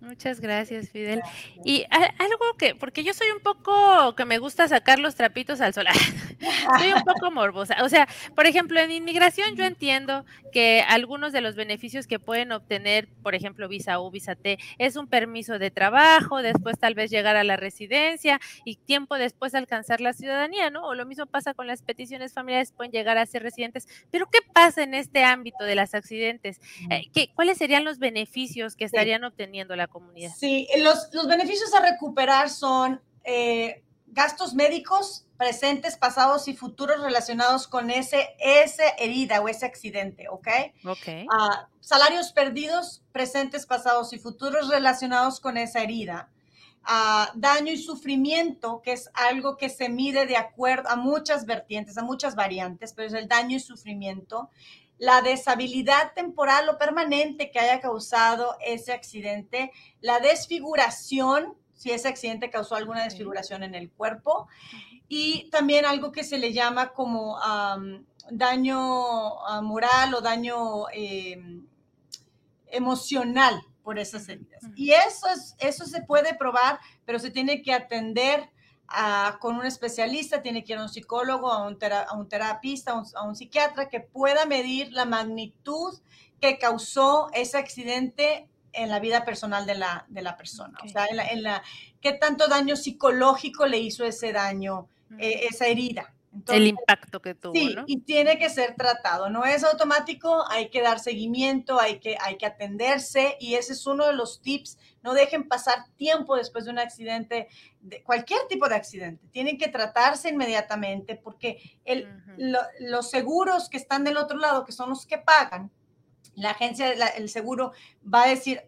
Muchas 0.00 0.40
gracias, 0.40 0.90
Fidel. 0.90 1.22
Y 1.64 1.84
algo 1.90 2.56
que, 2.58 2.74
porque 2.74 3.02
yo 3.02 3.14
soy 3.14 3.28
un 3.34 3.40
poco 3.40 4.14
que 4.14 4.24
me 4.26 4.38
gusta 4.38 4.68
sacar 4.68 4.98
los 4.98 5.14
trapitos 5.14 5.60
al 5.60 5.72
sol, 5.72 5.86
soy 6.78 6.92
un 6.92 7.02
poco 7.02 7.30
morbosa. 7.30 7.82
O 7.82 7.88
sea, 7.88 8.06
por 8.36 8.46
ejemplo, 8.46 8.78
en 8.80 8.90
inmigración 8.90 9.56
yo 9.56 9.64
entiendo 9.64 10.24
que 10.52 10.84
algunos 10.86 11.32
de 11.32 11.40
los 11.40 11.56
beneficios 11.56 12.06
que 12.06 12.18
pueden 12.18 12.52
obtener, 12.52 13.08
por 13.22 13.34
ejemplo, 13.34 13.66
visa 13.66 13.98
U, 13.98 14.10
visa 14.10 14.36
T, 14.36 14.58
es 14.78 14.96
un 14.96 15.08
permiso 15.08 15.58
de 15.58 15.70
trabajo, 15.70 16.42
después 16.42 16.78
tal 16.78 16.94
vez 16.94 17.10
llegar 17.10 17.36
a 17.36 17.44
la 17.44 17.56
residencia 17.56 18.40
y 18.64 18.76
tiempo 18.76 19.16
después 19.16 19.54
alcanzar 19.54 20.00
la 20.00 20.12
ciudadanía, 20.12 20.70
¿no? 20.70 20.84
O 20.86 20.94
lo 20.94 21.06
mismo 21.06 21.26
pasa 21.26 21.54
con 21.54 21.66
las 21.66 21.82
peticiones 21.82 22.34
familiares, 22.34 22.72
pueden 22.72 22.92
llegar 22.92 23.16
a 23.18 23.26
ser 23.26 23.42
residentes. 23.42 23.88
Pero 24.10 24.28
¿qué 24.30 24.40
pasa 24.52 24.82
en 24.82 24.94
este 24.94 25.24
ámbito 25.24 25.64
de 25.64 25.74
los 25.74 25.94
accidentes? 25.94 26.60
Eh, 26.90 27.04
¿qué, 27.12 27.30
¿Cuáles 27.34 27.58
serían 27.58 27.84
los 27.84 27.98
beneficios 27.98 28.76
que 28.76 28.84
estarían 28.84 29.23
obteniendo 29.24 29.76
la 29.76 29.86
comunidad. 29.86 30.32
Sí, 30.36 30.68
los, 30.78 31.08
los 31.12 31.26
beneficios 31.26 31.72
a 31.74 31.80
recuperar 31.80 32.50
son 32.50 33.00
eh, 33.24 33.82
gastos 34.06 34.54
médicos 34.54 35.26
presentes, 35.36 35.96
pasados 35.96 36.46
y 36.48 36.54
futuros 36.54 37.02
relacionados 37.02 37.66
con 37.66 37.90
ese, 37.90 38.36
esa 38.38 38.88
herida 38.98 39.40
o 39.40 39.48
ese 39.48 39.66
accidente, 39.66 40.28
¿ok? 40.28 40.48
Ok. 40.86 41.08
Uh, 41.24 41.66
salarios 41.80 42.32
perdidos, 42.32 43.02
presentes, 43.12 43.66
pasados 43.66 44.12
y 44.12 44.18
futuros 44.18 44.68
relacionados 44.68 45.40
con 45.40 45.56
esa 45.56 45.82
herida. 45.82 46.30
Uh, 46.86 47.26
daño 47.34 47.72
y 47.72 47.78
sufrimiento, 47.78 48.80
que 48.82 48.92
es 48.92 49.10
algo 49.14 49.56
que 49.56 49.70
se 49.70 49.88
mide 49.88 50.26
de 50.26 50.36
acuerdo 50.36 50.88
a 50.90 50.96
muchas 50.96 51.46
vertientes, 51.46 51.98
a 51.98 52.02
muchas 52.02 52.36
variantes, 52.36 52.92
pero 52.92 53.08
es 53.08 53.14
el 53.14 53.26
daño 53.26 53.56
y 53.56 53.60
sufrimiento 53.60 54.50
la 54.98 55.22
deshabilidad 55.22 56.12
temporal 56.14 56.68
o 56.68 56.78
permanente 56.78 57.50
que 57.50 57.58
haya 57.58 57.80
causado 57.80 58.56
ese 58.64 58.92
accidente, 58.92 59.72
la 60.00 60.20
desfiguración, 60.20 61.54
si 61.74 61.90
ese 61.90 62.08
accidente 62.08 62.50
causó 62.50 62.76
alguna 62.76 63.04
desfiguración 63.04 63.62
en 63.62 63.74
el 63.74 63.90
cuerpo, 63.90 64.48
y 65.08 65.50
también 65.50 65.84
algo 65.84 66.12
que 66.12 66.24
se 66.24 66.38
le 66.38 66.52
llama 66.52 66.92
como 66.92 67.38
daño 68.30 69.44
ah, 69.46 69.60
moral 69.62 70.14
o 70.14 70.20
daño 70.20 70.88
em, 70.92 71.66
emocional 72.68 73.62
por 73.82 73.98
esas 73.98 74.28
heridas. 74.28 74.62
Y 74.74 74.92
eso, 74.92 75.28
es, 75.28 75.54
eso 75.58 75.84
se 75.84 76.00
puede 76.00 76.34
probar, 76.34 76.80
pero 77.04 77.18
se 77.18 77.30
tiene 77.30 77.62
que 77.62 77.74
atender 77.74 78.48
con 79.40 79.56
un 79.56 79.66
especialista, 79.66 80.42
tiene 80.42 80.64
que 80.64 80.72
ir 80.72 80.78
a 80.78 80.82
un 80.82 80.88
psicólogo, 80.88 81.50
a 81.50 81.66
un, 81.66 81.78
a 81.82 82.14
un 82.14 82.28
terapista, 82.28 83.02
a 83.14 83.22
un, 83.22 83.34
psiquiatra 83.34 83.88
que 83.88 84.00
pueda 84.00 84.46
medir 84.46 84.92
la 84.92 85.04
magnitud 85.04 85.98
que 86.40 86.58
causó 86.58 87.30
ese 87.32 87.58
accidente 87.58 88.46
en 88.72 88.90
la 88.90 89.00
vida 89.00 89.24
personal 89.24 89.66
de 89.66 89.76
la, 89.76 90.04
de 90.08 90.22
la 90.22 90.36
persona. 90.36 90.78
O 90.84 90.88
sea, 90.88 91.06
en 91.06 91.42
la, 91.42 91.62
qué 92.00 92.12
tanto 92.12 92.48
daño 92.48 92.76
psicológico 92.76 93.66
le 93.66 93.78
hizo 93.78 94.04
ese 94.04 94.32
daño, 94.32 94.88
eh, 95.18 95.46
esa 95.48 95.66
herida 95.66 96.14
el 96.48 96.66
impacto 96.66 97.20
que 97.20 97.34
tuvo. 97.34 97.54
Sí, 97.54 97.76
y 97.86 98.00
tiene 98.00 98.38
que 98.38 98.50
ser 98.50 98.74
tratado. 98.74 99.30
No 99.30 99.44
es 99.44 99.64
automático, 99.64 100.44
hay 100.50 100.68
que 100.68 100.82
dar 100.82 100.98
seguimiento, 100.98 101.80
hay 101.80 102.00
que, 102.00 102.16
hay 102.20 102.36
que 102.36 102.46
atenderse 102.46 103.36
y 103.40 103.54
ese 103.54 103.72
es 103.72 103.86
uno 103.86 104.06
de 104.06 104.14
los 104.14 104.40
tips. 104.42 104.78
No 105.02 105.14
dejen 105.14 105.48
pasar 105.48 105.84
tiempo 105.96 106.36
después 106.36 106.64
de 106.64 106.70
un 106.70 106.78
accidente, 106.78 107.48
de 107.80 108.02
cualquier 108.02 108.40
tipo 108.48 108.68
de 108.68 108.74
accidente. 108.74 109.26
Tienen 109.30 109.58
que 109.58 109.68
tratarse 109.68 110.30
inmediatamente 110.30 111.16
porque 111.16 111.78
el, 111.84 112.08
los 112.80 113.10
seguros 113.10 113.68
que 113.68 113.76
están 113.76 114.04
del 114.04 114.16
otro 114.16 114.38
lado, 114.38 114.64
que 114.64 114.72
son 114.72 114.90
los 114.90 115.06
que 115.06 115.18
pagan, 115.18 115.70
la 116.34 116.50
agencia, 116.50 116.90
el 116.90 117.28
seguro 117.28 117.72
va 118.12 118.24
a 118.24 118.28
decir, 118.28 118.62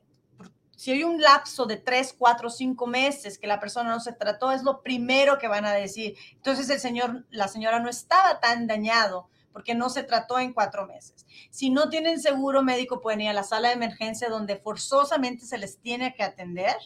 si 0.77 0.93
hay 0.93 1.03
un 1.05 1.21
lapso 1.21 1.67
de 1.67 1.77
tres, 1.77 2.15
cuatro, 2.17 2.51
cinco 2.51 2.87
meses 2.87 3.39
que 3.39 3.47
la 3.47 3.59
persona 3.59 3.91
no 3.91 4.01
se 4.01 4.12
trató, 4.12 4.53
es 4.53 4.62
lo 4.62 4.83
primero 4.83 5.39
que 5.39 5.49
van 5.49 5.65
a 5.65 5.73
decir. 5.73 6.15
Entonces 6.33 6.69
el 6.71 6.79
señor, 6.79 7.27
la 7.31 7.49
señora 7.49 7.81
no 7.81 7.89
estaba 7.89 8.41
tan 8.41 8.67
dañado 8.67 9.29
porque 9.57 9.75
no 9.75 9.88
se 9.88 10.03
trató 10.03 10.38
en 10.38 10.53
cuatro 10.53 10.87
meses. 10.87 11.25
Si 11.49 11.71
no 11.71 11.88
tienen 11.88 12.21
seguro 12.21 12.62
médico, 12.62 13.01
pueden 13.01 13.23
ir 13.23 13.31
a 13.31 13.33
la 13.33 13.42
sala 13.42 13.69
de 13.69 13.75
emergencia 13.75 14.29
donde 14.29 14.57
forzosamente 14.57 15.47
se 15.47 15.57
les 15.57 15.81
tiene 15.81 16.12
que 16.12 16.25
atender. 16.25 16.77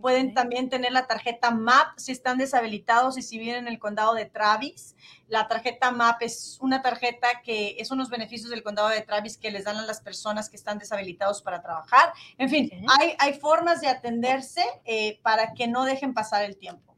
Pueden 0.00 0.32
también 0.32 0.68
tener 0.70 0.92
la 0.92 1.08
tarjeta 1.08 1.50
MAP 1.50 1.98
si 1.98 2.12
están 2.12 2.38
deshabilitados 2.38 3.18
y 3.18 3.22
si 3.22 3.36
viven 3.36 3.56
en 3.56 3.66
el 3.66 3.80
condado 3.80 4.14
de 4.14 4.26
Travis. 4.26 4.94
La 5.26 5.48
tarjeta 5.48 5.90
MAP 5.90 6.22
es 6.22 6.56
una 6.60 6.82
tarjeta 6.82 7.42
que 7.42 7.74
es 7.80 7.90
unos 7.90 8.08
beneficios 8.10 8.50
del 8.50 8.62
condado 8.62 8.90
de 8.90 9.00
Travis 9.00 9.36
que 9.36 9.50
les 9.50 9.64
dan 9.64 9.78
a 9.78 9.84
las 9.84 10.00
personas 10.00 10.48
que 10.48 10.54
están 10.54 10.78
deshabilitados 10.78 11.42
para 11.42 11.60
trabajar. 11.60 12.12
En 12.38 12.48
fin, 12.48 12.70
hay, 13.00 13.16
hay 13.18 13.40
formas 13.40 13.80
de 13.80 13.88
atenderse 13.88 14.62
eh, 14.84 15.18
para 15.24 15.52
que 15.52 15.66
no 15.66 15.84
dejen 15.84 16.14
pasar 16.14 16.44
el 16.44 16.56
tiempo. 16.56 16.94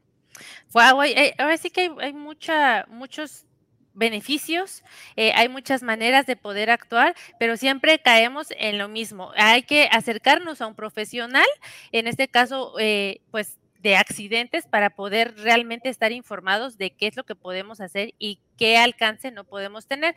Wow, 0.73 1.01
ahora 1.39 1.57
sí 1.57 1.71
que 1.71 1.81
hay, 1.81 1.89
hay 1.99 2.13
mucha, 2.13 2.85
muchos 2.87 3.47
beneficios, 3.93 4.83
eh, 5.15 5.31
hay 5.35 5.49
muchas 5.49 5.83
maneras 5.83 6.25
de 6.25 6.35
poder 6.35 6.69
actuar, 6.69 7.15
pero 7.39 7.57
siempre 7.57 7.99
caemos 7.99 8.47
en 8.57 8.77
lo 8.77 8.87
mismo. 8.87 9.31
Hay 9.35 9.63
que 9.63 9.87
acercarnos 9.91 10.61
a 10.61 10.67
un 10.67 10.75
profesional, 10.75 11.45
en 11.91 12.07
este 12.07 12.27
caso, 12.27 12.73
eh, 12.79 13.21
pues 13.31 13.57
de 13.83 13.97
accidentes 13.97 14.65
para 14.65 14.91
poder 14.91 15.35
realmente 15.37 15.89
estar 15.89 16.13
informados 16.13 16.77
de 16.77 16.91
qué 16.91 17.07
es 17.07 17.17
lo 17.17 17.25
que 17.25 17.35
podemos 17.35 17.81
hacer 17.81 18.13
y 18.17 18.39
qué 18.57 18.77
alcance 18.77 19.29
no 19.29 19.43
podemos 19.43 19.87
tener. 19.87 20.15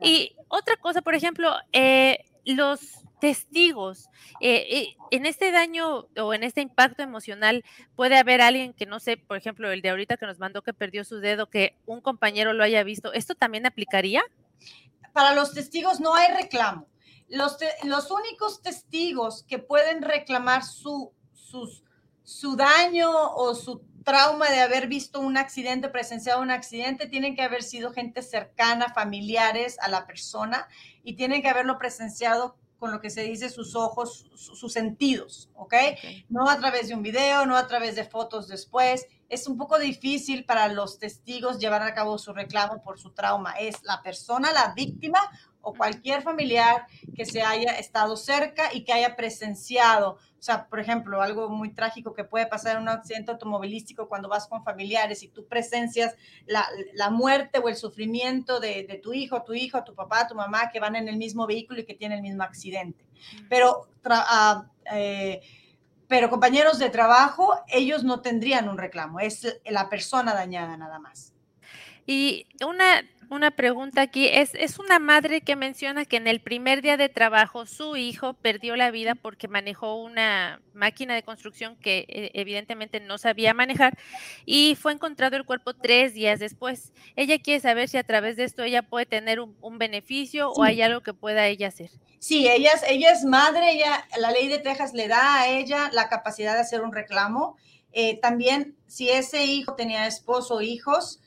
Y 0.00 0.36
otra 0.46 0.76
cosa, 0.76 1.02
por 1.02 1.16
ejemplo, 1.16 1.52
eh, 1.72 2.24
los 2.44 3.07
testigos. 3.20 4.08
Eh, 4.40 4.66
eh, 4.70 4.96
en 5.10 5.26
este 5.26 5.52
daño 5.52 6.08
o 6.16 6.34
en 6.34 6.42
este 6.42 6.60
impacto 6.60 7.02
emocional 7.02 7.64
puede 7.96 8.16
haber 8.16 8.40
alguien 8.40 8.72
que 8.72 8.86
no 8.86 9.00
sé, 9.00 9.16
por 9.16 9.36
ejemplo, 9.36 9.70
el 9.70 9.82
de 9.82 9.90
ahorita 9.90 10.16
que 10.16 10.26
nos 10.26 10.38
mandó 10.38 10.62
que 10.62 10.72
perdió 10.72 11.04
su 11.04 11.20
dedo, 11.20 11.50
que 11.50 11.76
un 11.86 12.00
compañero 12.00 12.52
lo 12.52 12.64
haya 12.64 12.82
visto. 12.82 13.12
¿Esto 13.12 13.34
también 13.34 13.66
aplicaría? 13.66 14.22
Para 15.12 15.34
los 15.34 15.52
testigos 15.52 16.00
no 16.00 16.14
hay 16.14 16.34
reclamo. 16.34 16.86
Los, 17.28 17.58
los 17.84 18.10
únicos 18.10 18.62
testigos 18.62 19.44
que 19.44 19.58
pueden 19.58 20.02
reclamar 20.02 20.64
su, 20.64 21.12
su 22.22 22.56
daño 22.56 23.10
o 23.10 23.54
su 23.54 23.82
trauma 24.08 24.48
de 24.48 24.60
haber 24.60 24.88
visto 24.88 25.20
un 25.20 25.36
accidente, 25.36 25.90
presenciado 25.90 26.40
un 26.40 26.50
accidente, 26.50 27.08
tienen 27.08 27.36
que 27.36 27.42
haber 27.42 27.62
sido 27.62 27.92
gente 27.92 28.22
cercana, 28.22 28.94
familiares 28.94 29.76
a 29.80 29.88
la 29.88 30.06
persona 30.06 30.66
y 31.04 31.14
tienen 31.14 31.42
que 31.42 31.50
haberlo 31.50 31.76
presenciado 31.76 32.56
con 32.78 32.92
lo 32.92 33.00
que 33.00 33.10
se 33.10 33.22
dice 33.22 33.50
sus 33.50 33.74
ojos, 33.74 34.30
sus 34.34 34.72
sentidos, 34.72 35.50
¿ok? 35.54 35.74
No 36.28 36.48
a 36.48 36.58
través 36.58 36.88
de 36.88 36.94
un 36.94 37.02
video, 37.02 37.44
no 37.44 37.56
a 37.56 37.66
través 37.66 37.96
de 37.96 38.04
fotos 38.04 38.48
después. 38.48 39.06
Es 39.28 39.46
un 39.46 39.58
poco 39.58 39.78
difícil 39.78 40.44
para 40.44 40.68
los 40.68 40.98
testigos 40.98 41.58
llevar 41.58 41.82
a 41.82 41.94
cabo 41.94 42.18
su 42.18 42.32
reclamo 42.32 42.82
por 42.82 42.98
su 42.98 43.10
trauma. 43.10 43.52
Es 43.52 43.82
la 43.82 44.00
persona, 44.02 44.52
la 44.52 44.72
víctima 44.74 45.18
o 45.68 45.74
cualquier 45.74 46.22
familiar 46.22 46.86
que 47.14 47.24
se 47.24 47.42
haya 47.42 47.72
estado 47.78 48.16
cerca 48.16 48.72
y 48.72 48.84
que 48.84 48.92
haya 48.92 49.16
presenciado 49.16 50.18
o 50.38 50.42
sea, 50.42 50.68
por 50.68 50.78
ejemplo, 50.78 51.20
algo 51.20 51.48
muy 51.48 51.74
trágico 51.74 52.14
que 52.14 52.22
puede 52.22 52.46
pasar 52.46 52.76
en 52.76 52.82
un 52.82 52.88
accidente 52.88 53.32
automovilístico 53.32 54.08
cuando 54.08 54.28
vas 54.28 54.46
con 54.46 54.62
familiares 54.62 55.24
y 55.24 55.28
tú 55.28 55.46
presencias 55.48 56.14
la, 56.46 56.64
la 56.94 57.10
muerte 57.10 57.58
o 57.58 57.68
el 57.68 57.74
sufrimiento 57.74 58.60
de, 58.60 58.84
de, 58.84 58.98
tu 58.98 59.12
hijo, 59.12 59.42
tu 59.42 59.54
hijo, 59.54 59.82
tu 59.82 59.96
papá, 59.96 60.28
tu 60.28 60.36
mamá, 60.36 60.70
que 60.70 60.78
van 60.78 60.94
en 60.94 61.08
el 61.08 61.16
mismo 61.16 61.44
vehículo 61.46 61.80
y 61.80 61.84
que 61.84 61.94
tienen 61.94 62.18
el 62.18 62.22
mismo 62.22 62.44
accidente. 62.44 63.04
Pero, 63.48 63.88
uh, 64.04 64.62
eh, 64.92 65.40
pero 66.06 66.30
compañeros 66.30 66.78
de 66.78 66.88
trabajo, 66.88 67.52
ellos 67.66 68.04
no 68.04 68.20
tendrían 68.20 68.68
un 68.68 68.78
reclamo, 68.78 69.18
es 69.18 69.60
la 69.64 69.88
persona 69.88 70.34
dañada 70.34 70.76
nada 70.76 71.00
más. 71.00 71.34
Y 72.06 72.46
una 72.64 73.02
Una 73.30 73.50
pregunta 73.50 74.00
aquí, 74.00 74.26
es, 74.26 74.54
es 74.54 74.78
una 74.78 74.98
madre 74.98 75.42
que 75.42 75.54
menciona 75.54 76.06
que 76.06 76.16
en 76.16 76.26
el 76.26 76.40
primer 76.40 76.80
día 76.80 76.96
de 76.96 77.10
trabajo 77.10 77.66
su 77.66 77.96
hijo 77.96 78.32
perdió 78.32 78.74
la 78.74 78.90
vida 78.90 79.14
porque 79.14 79.48
manejó 79.48 79.96
una 79.96 80.62
máquina 80.72 81.14
de 81.14 81.22
construcción 81.22 81.76
que 81.76 82.06
eh, 82.08 82.30
evidentemente 82.32 83.00
no 83.00 83.18
sabía 83.18 83.52
manejar 83.52 83.98
y 84.46 84.76
fue 84.76 84.92
encontrado 84.94 85.36
el 85.36 85.44
cuerpo 85.44 85.74
tres 85.74 86.14
días 86.14 86.38
después. 86.40 86.94
Ella 87.16 87.38
quiere 87.38 87.60
saber 87.60 87.90
si 87.90 87.98
a 87.98 88.02
través 88.02 88.36
de 88.36 88.44
esto 88.44 88.62
ella 88.62 88.80
puede 88.80 89.04
tener 89.04 89.40
un, 89.40 89.78
beneficio 89.78 90.50
o 90.50 90.62
hay 90.62 90.80
algo 90.80 91.02
que 91.02 91.12
pueda 91.12 91.46
ella 91.46 91.68
hacer. 91.68 91.90
Sí, 92.18 92.48
ella 92.48 92.72
es, 92.74 92.82
ella 92.88 93.12
es 93.12 93.24
madre, 93.24 93.72
ella, 93.72 94.08
la 94.18 94.30
ley 94.30 94.48
de 94.48 94.58
Texas 94.58 94.94
le 94.94 95.06
da 95.06 95.42
a 95.42 95.48
ella 95.48 95.90
la 95.92 96.08
capacidad 96.08 96.54
de 96.54 96.60
hacer 96.60 96.80
un 96.80 96.92
reclamo. 96.92 97.56
Eh, 97.92 98.18
también, 98.20 98.76
si 98.86 99.10
ese 99.10 99.44
hijo 99.44 99.74
tenía 99.74 100.06
esposo 100.06 100.56
o 100.56 100.60
hijos, 100.62 101.20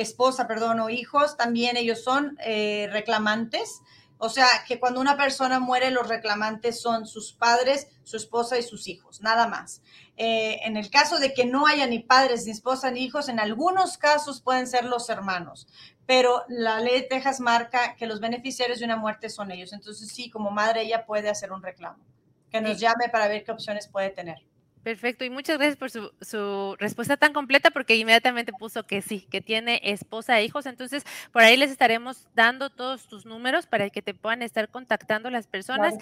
esposa, 0.00 0.46
perdón, 0.46 0.80
o 0.80 0.90
hijos, 0.90 1.36
también 1.36 1.76
ellos 1.76 2.02
son 2.02 2.38
eh, 2.44 2.88
reclamantes. 2.92 3.80
O 4.18 4.28
sea, 4.28 4.46
que 4.66 4.78
cuando 4.78 5.00
una 5.00 5.16
persona 5.16 5.60
muere, 5.60 5.90
los 5.90 6.08
reclamantes 6.08 6.80
son 6.80 7.06
sus 7.06 7.32
padres, 7.32 7.88
su 8.04 8.16
esposa 8.16 8.56
y 8.58 8.62
sus 8.62 8.86
hijos, 8.88 9.20
nada 9.20 9.48
más. 9.48 9.82
Eh, 10.16 10.60
en 10.64 10.76
el 10.76 10.88
caso 10.88 11.18
de 11.18 11.34
que 11.34 11.44
no 11.44 11.66
haya 11.66 11.86
ni 11.86 11.98
padres, 11.98 12.46
ni 12.46 12.52
esposa, 12.52 12.90
ni 12.90 13.02
hijos, 13.04 13.28
en 13.28 13.40
algunos 13.40 13.98
casos 13.98 14.40
pueden 14.40 14.66
ser 14.66 14.84
los 14.84 15.10
hermanos, 15.10 15.66
pero 16.06 16.44
la 16.48 16.80
ley 16.80 17.02
de 17.02 17.08
Texas 17.08 17.40
marca 17.40 17.96
que 17.96 18.06
los 18.06 18.20
beneficiarios 18.20 18.78
de 18.78 18.84
una 18.84 18.96
muerte 18.96 19.28
son 19.28 19.50
ellos. 19.50 19.72
Entonces, 19.72 20.08
sí, 20.08 20.30
como 20.30 20.50
madre, 20.50 20.82
ella 20.82 21.04
puede 21.06 21.28
hacer 21.28 21.52
un 21.52 21.62
reclamo. 21.62 22.04
Que 22.50 22.60
nos 22.60 22.78
llame 22.78 23.08
para 23.10 23.26
ver 23.26 23.42
qué 23.42 23.50
opciones 23.50 23.88
puede 23.88 24.10
tener. 24.10 24.38
Perfecto, 24.84 25.24
y 25.24 25.30
muchas 25.30 25.56
gracias 25.56 25.78
por 25.78 25.90
su, 25.90 26.12
su, 26.20 26.76
respuesta 26.78 27.16
tan 27.16 27.32
completa, 27.32 27.70
porque 27.70 27.96
inmediatamente 27.96 28.52
puso 28.52 28.86
que 28.86 29.00
sí, 29.00 29.26
que 29.30 29.40
tiene 29.40 29.80
esposa 29.82 30.38
e 30.38 30.44
hijos. 30.44 30.66
Entonces, 30.66 31.04
por 31.32 31.40
ahí 31.40 31.56
les 31.56 31.70
estaremos 31.70 32.28
dando 32.34 32.68
todos 32.68 33.08
tus 33.08 33.24
números 33.24 33.66
para 33.66 33.88
que 33.88 34.02
te 34.02 34.12
puedan 34.12 34.42
estar 34.42 34.68
contactando 34.68 35.30
las 35.30 35.46
personas. 35.46 35.94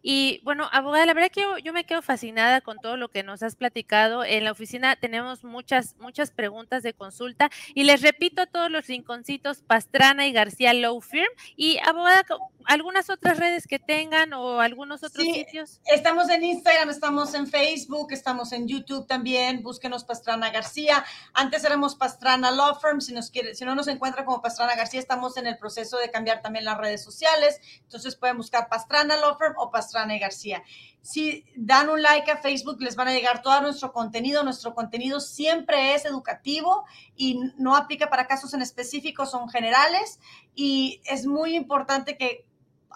Y 0.00 0.40
bueno, 0.42 0.70
abogada, 0.72 1.04
la 1.04 1.12
verdad 1.12 1.30
que 1.30 1.42
yo, 1.42 1.58
yo, 1.58 1.74
me 1.74 1.84
quedo 1.84 2.00
fascinada 2.00 2.62
con 2.62 2.78
todo 2.78 2.96
lo 2.96 3.10
que 3.10 3.22
nos 3.22 3.42
has 3.42 3.56
platicado. 3.56 4.24
En 4.24 4.44
la 4.44 4.52
oficina 4.52 4.96
tenemos 4.96 5.44
muchas, 5.44 5.94
muchas 5.98 6.30
preguntas 6.30 6.82
de 6.82 6.94
consulta. 6.94 7.50
Y 7.74 7.84
les 7.84 8.00
repito 8.00 8.40
a 8.40 8.46
todos 8.46 8.70
los 8.70 8.86
rinconcitos, 8.86 9.60
Pastrana 9.60 10.26
y 10.26 10.32
García 10.32 10.72
Low 10.72 10.98
Firm. 11.02 11.28
Y 11.56 11.78
abogada, 11.86 12.24
algunas 12.64 13.10
otras 13.10 13.38
redes 13.38 13.66
que 13.66 13.78
tengan 13.78 14.32
o 14.32 14.60
algunos 14.60 15.02
otros 15.02 15.26
sitios. 15.26 15.82
Estamos 15.84 16.30
en 16.30 16.42
Instagram, 16.42 16.88
estamos 16.88 17.34
en 17.34 17.46
Facebook, 17.46 18.12
estamos 18.12 18.29
estamos 18.30 18.52
en 18.52 18.68
YouTube 18.68 19.08
también, 19.08 19.60
búsquenos 19.60 20.04
Pastrana 20.04 20.50
García. 20.50 21.04
Antes 21.34 21.64
éramos 21.64 21.96
Pastrana 21.96 22.52
Law 22.52 22.78
Firm, 22.80 23.00
si, 23.00 23.12
nos 23.12 23.28
quiere, 23.28 23.56
si 23.56 23.64
no 23.64 23.74
nos 23.74 23.88
encuentra 23.88 24.24
como 24.24 24.40
Pastrana 24.40 24.76
García, 24.76 25.00
estamos 25.00 25.36
en 25.36 25.48
el 25.48 25.58
proceso 25.58 25.98
de 25.98 26.12
cambiar 26.12 26.40
también 26.40 26.64
las 26.64 26.78
redes 26.78 27.02
sociales, 27.02 27.60
entonces 27.80 28.14
pueden 28.14 28.36
buscar 28.36 28.68
Pastrana 28.68 29.16
Law 29.16 29.36
Firm 29.36 29.54
o 29.56 29.72
Pastrana 29.72 30.16
García. 30.16 30.62
Si 31.02 31.44
dan 31.56 31.90
un 31.90 32.00
like 32.02 32.30
a 32.30 32.36
Facebook, 32.36 32.80
les 32.80 32.94
van 32.94 33.08
a 33.08 33.12
llegar 33.12 33.42
todo 33.42 33.60
nuestro 33.62 33.92
contenido. 33.92 34.44
Nuestro 34.44 34.74
contenido 34.74 35.18
siempre 35.18 35.94
es 35.94 36.04
educativo 36.04 36.84
y 37.16 37.40
no 37.56 37.74
aplica 37.74 38.10
para 38.10 38.28
casos 38.28 38.54
en 38.54 38.62
específico, 38.62 39.26
son 39.26 39.48
generales. 39.48 40.20
Y 40.54 41.00
es 41.04 41.26
muy 41.26 41.56
importante 41.56 42.16
que 42.16 42.44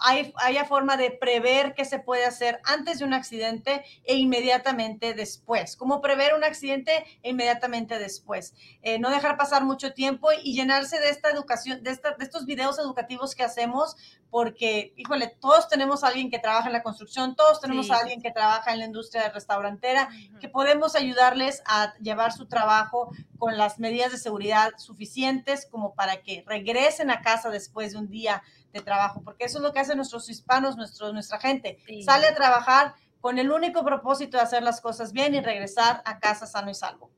hay, 0.00 0.32
haya 0.36 0.64
forma 0.64 0.96
de 0.96 1.10
prever 1.10 1.74
qué 1.74 1.84
se 1.84 1.98
puede 1.98 2.24
hacer 2.24 2.60
antes 2.64 2.98
de 2.98 3.04
un 3.04 3.14
accidente 3.14 3.84
e 4.04 4.16
inmediatamente 4.16 5.14
después. 5.14 5.76
Cómo 5.76 6.00
prever 6.00 6.34
un 6.34 6.44
accidente 6.44 7.04
e 7.22 7.30
inmediatamente 7.30 7.98
después. 7.98 8.54
Eh, 8.82 8.98
no 8.98 9.10
dejar 9.10 9.36
pasar 9.36 9.64
mucho 9.64 9.92
tiempo 9.92 10.28
y 10.42 10.54
llenarse 10.54 10.98
de 11.00 11.10
esta 11.10 11.30
educación, 11.30 11.82
de, 11.82 11.90
de 11.90 12.24
estos 12.24 12.46
videos 12.46 12.78
educativos 12.78 13.34
que 13.34 13.44
hacemos, 13.44 13.96
porque, 14.30 14.92
híjole, 14.96 15.28
todos 15.40 15.68
tenemos 15.68 16.02
a 16.02 16.08
alguien 16.08 16.28
que 16.28 16.40
trabaja 16.40 16.66
en 16.66 16.72
la 16.72 16.82
construcción, 16.82 17.36
todos 17.36 17.60
tenemos 17.60 17.90
a 17.92 17.98
alguien 17.98 18.20
que 18.20 18.32
trabaja 18.32 18.72
en 18.72 18.80
la 18.80 18.86
industria 18.86 19.28
restaurantera, 19.28 20.08
que 20.40 20.48
podemos 20.48 20.96
ayudarles 20.96 21.62
a 21.66 21.94
llevar 22.00 22.32
su 22.32 22.46
trabajo 22.46 23.10
con 23.38 23.56
las 23.56 23.78
medidas 23.78 24.10
de 24.10 24.18
seguridad 24.18 24.72
suficientes 24.76 25.66
como 25.70 25.94
para 25.94 26.22
que 26.22 26.42
regresen 26.46 27.10
a 27.10 27.22
casa 27.22 27.50
después 27.50 27.92
de 27.92 27.98
un 27.98 28.08
día 28.08 28.42
de 28.74 28.82
trabajo, 28.82 29.22
porque 29.24 29.44
eso 29.44 29.58
es 29.58 29.62
lo 29.62 29.72
que 29.72 29.80
hacen 29.80 29.96
nuestros 29.96 30.28
hispanos, 30.28 30.76
nuestro, 30.76 31.12
nuestra 31.12 31.38
gente. 31.38 31.78
Sale 32.04 32.26
a 32.26 32.34
trabajar 32.34 32.94
con 33.20 33.38
el 33.38 33.50
único 33.50 33.84
propósito 33.84 34.36
de 34.36 34.42
hacer 34.42 34.62
las 34.62 34.80
cosas 34.80 35.12
bien 35.12 35.34
y 35.34 35.40
regresar 35.40 36.02
a 36.04 36.18
casa 36.18 36.46
sano 36.46 36.70
y 36.70 36.74
salvo. 36.74 37.10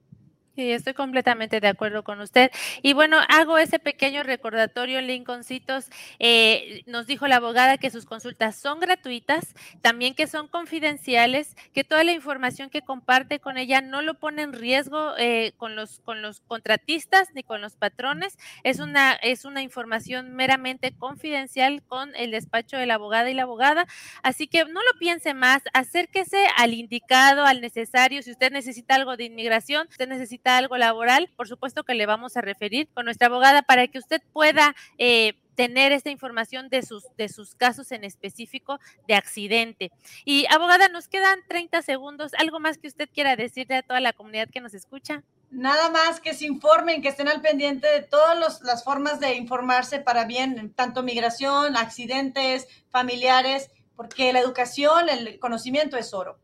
Sí, 0.56 0.72
estoy 0.72 0.94
completamente 0.94 1.60
de 1.60 1.68
acuerdo 1.68 2.02
con 2.02 2.18
usted. 2.22 2.50
Y 2.80 2.94
bueno, 2.94 3.18
hago 3.28 3.58
ese 3.58 3.78
pequeño 3.78 4.22
recordatorio, 4.22 5.02
Lincolncitos. 5.02 5.90
Eh, 6.18 6.82
nos 6.86 7.06
dijo 7.06 7.26
la 7.26 7.36
abogada 7.36 7.76
que 7.76 7.90
sus 7.90 8.06
consultas 8.06 8.56
son 8.56 8.80
gratuitas, 8.80 9.54
también 9.82 10.14
que 10.14 10.26
son 10.26 10.48
confidenciales, 10.48 11.54
que 11.74 11.84
toda 11.84 12.04
la 12.04 12.12
información 12.12 12.70
que 12.70 12.80
comparte 12.80 13.38
con 13.38 13.58
ella 13.58 13.82
no 13.82 14.00
lo 14.00 14.14
pone 14.14 14.40
en 14.40 14.54
riesgo 14.54 15.12
eh, 15.18 15.52
con, 15.58 15.76
los, 15.76 16.00
con 16.00 16.22
los 16.22 16.40
contratistas 16.40 17.28
ni 17.34 17.42
con 17.42 17.60
los 17.60 17.76
patrones. 17.76 18.38
Es 18.64 18.78
una, 18.78 19.12
es 19.12 19.44
una 19.44 19.60
información 19.60 20.32
meramente 20.32 20.96
confidencial 20.96 21.82
con 21.82 22.16
el 22.16 22.30
despacho 22.30 22.78
de 22.78 22.86
la 22.86 22.94
abogada 22.94 23.28
y 23.28 23.34
la 23.34 23.42
abogada. 23.42 23.86
Así 24.22 24.46
que 24.46 24.64
no 24.64 24.80
lo 24.80 24.98
piense 24.98 25.34
más, 25.34 25.62
acérquese 25.74 26.46
al 26.56 26.72
indicado, 26.72 27.44
al 27.44 27.60
necesario. 27.60 28.22
Si 28.22 28.30
usted 28.30 28.52
necesita 28.52 28.94
algo 28.94 29.18
de 29.18 29.24
inmigración, 29.24 29.86
usted 29.90 30.08
necesita 30.08 30.45
algo 30.48 30.76
laboral, 30.76 31.30
por 31.36 31.48
supuesto 31.48 31.84
que 31.84 31.94
le 31.94 32.06
vamos 32.06 32.36
a 32.36 32.40
referir 32.40 32.88
con 32.94 33.06
nuestra 33.06 33.26
abogada 33.28 33.62
para 33.62 33.88
que 33.88 33.98
usted 33.98 34.22
pueda 34.32 34.74
eh, 34.98 35.34
tener 35.56 35.90
esta 35.90 36.10
información 36.10 36.68
de 36.68 36.82
sus, 36.82 37.04
de 37.16 37.28
sus 37.28 37.54
casos 37.54 37.90
en 37.90 38.04
específico 38.04 38.78
de 39.08 39.14
accidente. 39.14 39.90
Y 40.24 40.46
abogada, 40.50 40.88
nos 40.88 41.08
quedan 41.08 41.40
30 41.48 41.82
segundos. 41.82 42.32
¿Algo 42.38 42.60
más 42.60 42.78
que 42.78 42.86
usted 42.86 43.08
quiera 43.12 43.34
decirle 43.34 43.76
a 43.76 43.82
toda 43.82 44.00
la 44.00 44.12
comunidad 44.12 44.48
que 44.48 44.60
nos 44.60 44.74
escucha? 44.74 45.24
Nada 45.50 45.90
más 45.90 46.20
que 46.20 46.34
se 46.34 46.46
informen, 46.46 47.02
que 47.02 47.08
estén 47.08 47.28
al 47.28 47.40
pendiente 47.40 47.88
de 47.88 48.02
todas 48.02 48.60
las 48.62 48.84
formas 48.84 49.18
de 49.20 49.34
informarse 49.34 49.98
para 49.98 50.24
bien, 50.24 50.72
tanto 50.74 51.02
migración, 51.02 51.76
accidentes, 51.76 52.68
familiares, 52.90 53.70
porque 53.96 54.32
la 54.32 54.40
educación, 54.40 55.08
el 55.08 55.38
conocimiento 55.38 55.96
es 55.96 56.12
oro. 56.12 56.38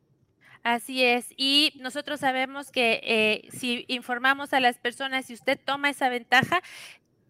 Así 0.64 1.02
es, 1.04 1.26
y 1.36 1.72
nosotros 1.80 2.20
sabemos 2.20 2.70
que 2.70 3.00
eh, 3.02 3.48
si 3.50 3.84
informamos 3.88 4.52
a 4.52 4.60
las 4.60 4.78
personas, 4.78 5.26
si 5.26 5.34
usted 5.34 5.58
toma 5.64 5.90
esa 5.90 6.08
ventaja, 6.08 6.62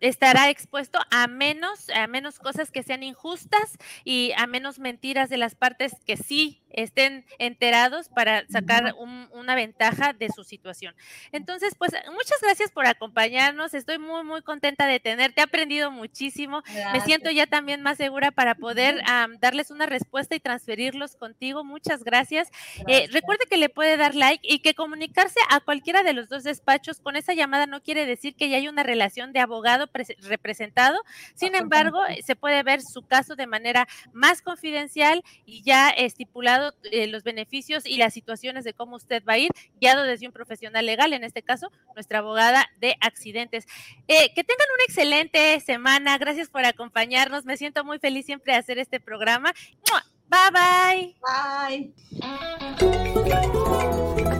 estará 0.00 0.50
expuesto 0.50 0.98
a 1.10 1.28
menos, 1.28 1.88
a 1.90 2.06
menos 2.08 2.38
cosas 2.38 2.70
que 2.70 2.82
sean 2.82 3.02
injustas 3.02 3.78
y 4.04 4.32
a 4.36 4.46
menos 4.46 4.78
mentiras 4.80 5.30
de 5.30 5.38
las 5.38 5.54
partes 5.54 5.94
que 6.06 6.16
sí 6.18 6.61
estén 6.72 7.24
enterados 7.38 8.08
para 8.08 8.46
sacar 8.48 8.94
una 9.32 9.54
ventaja 9.54 10.12
de 10.12 10.28
su 10.30 10.44
situación. 10.44 10.94
Entonces, 11.32 11.74
pues 11.76 11.92
muchas 12.12 12.40
gracias 12.40 12.70
por 12.70 12.86
acompañarnos. 12.86 13.74
Estoy 13.74 13.98
muy, 13.98 14.24
muy 14.24 14.42
contenta 14.42 14.86
de 14.86 15.00
tenerte. 15.00 15.40
He 15.40 15.44
aprendido 15.44 15.90
muchísimo. 15.90 16.62
Me 16.92 17.00
siento 17.00 17.30
ya 17.30 17.46
también 17.46 17.82
más 17.82 17.98
segura 17.98 18.30
para 18.30 18.54
poder 18.54 19.02
darles 19.40 19.70
una 19.70 19.86
respuesta 19.86 20.34
y 20.34 20.40
transferirlos 20.40 21.16
contigo. 21.16 21.64
Muchas 21.64 22.04
gracias. 22.04 22.50
Eh, 22.86 23.08
recuerde 23.12 23.44
que 23.48 23.56
le 23.56 23.68
puede 23.68 23.96
dar 23.96 24.14
like 24.14 24.46
y 24.48 24.60
que 24.60 24.74
comunicarse 24.74 25.40
a 25.50 25.60
cualquiera 25.60 26.02
de 26.02 26.12
los 26.12 26.28
dos 26.28 26.44
despachos 26.44 27.00
con 27.00 27.16
esa 27.16 27.34
llamada 27.34 27.66
no 27.66 27.82
quiere 27.82 28.06
decir 28.06 28.34
que 28.34 28.48
ya 28.48 28.56
hay 28.56 28.68
una 28.68 28.82
relación 28.82 29.32
de 29.32 29.40
abogado 29.40 29.88
representado. 30.20 31.02
Sin 31.34 31.54
embargo, 31.54 32.00
se 32.24 32.36
puede 32.36 32.62
ver 32.62 32.82
su 32.82 33.02
caso 33.02 33.36
de 33.36 33.46
manera 33.46 33.88
más 34.12 34.42
confidencial 34.42 35.22
y 35.44 35.62
ya 35.62 35.90
estipulado 35.90 36.61
eh, 36.84 37.06
los 37.06 37.22
beneficios 37.24 37.86
y 37.86 37.96
las 37.96 38.14
situaciones 38.14 38.64
de 38.64 38.74
cómo 38.74 38.96
usted 38.96 39.22
va 39.28 39.34
a 39.34 39.38
ir, 39.38 39.50
guiado 39.80 40.02
desde 40.04 40.26
un 40.26 40.32
profesional 40.32 40.86
legal, 40.86 41.12
en 41.12 41.24
este 41.24 41.42
caso, 41.42 41.70
nuestra 41.94 42.18
abogada 42.20 42.68
de 42.80 42.96
accidentes. 43.00 43.66
Eh, 44.08 44.32
que 44.34 44.44
tengan 44.44 44.66
una 44.74 44.84
excelente 44.86 45.60
semana. 45.60 46.18
Gracias 46.18 46.48
por 46.48 46.64
acompañarnos. 46.64 47.44
Me 47.44 47.56
siento 47.56 47.84
muy 47.84 47.98
feliz 47.98 48.26
siempre 48.26 48.52
de 48.52 48.58
hacer 48.58 48.78
este 48.78 49.00
programa. 49.00 49.52
Bye 50.28 50.50
bye. 50.52 51.14
Bye. 54.16 54.31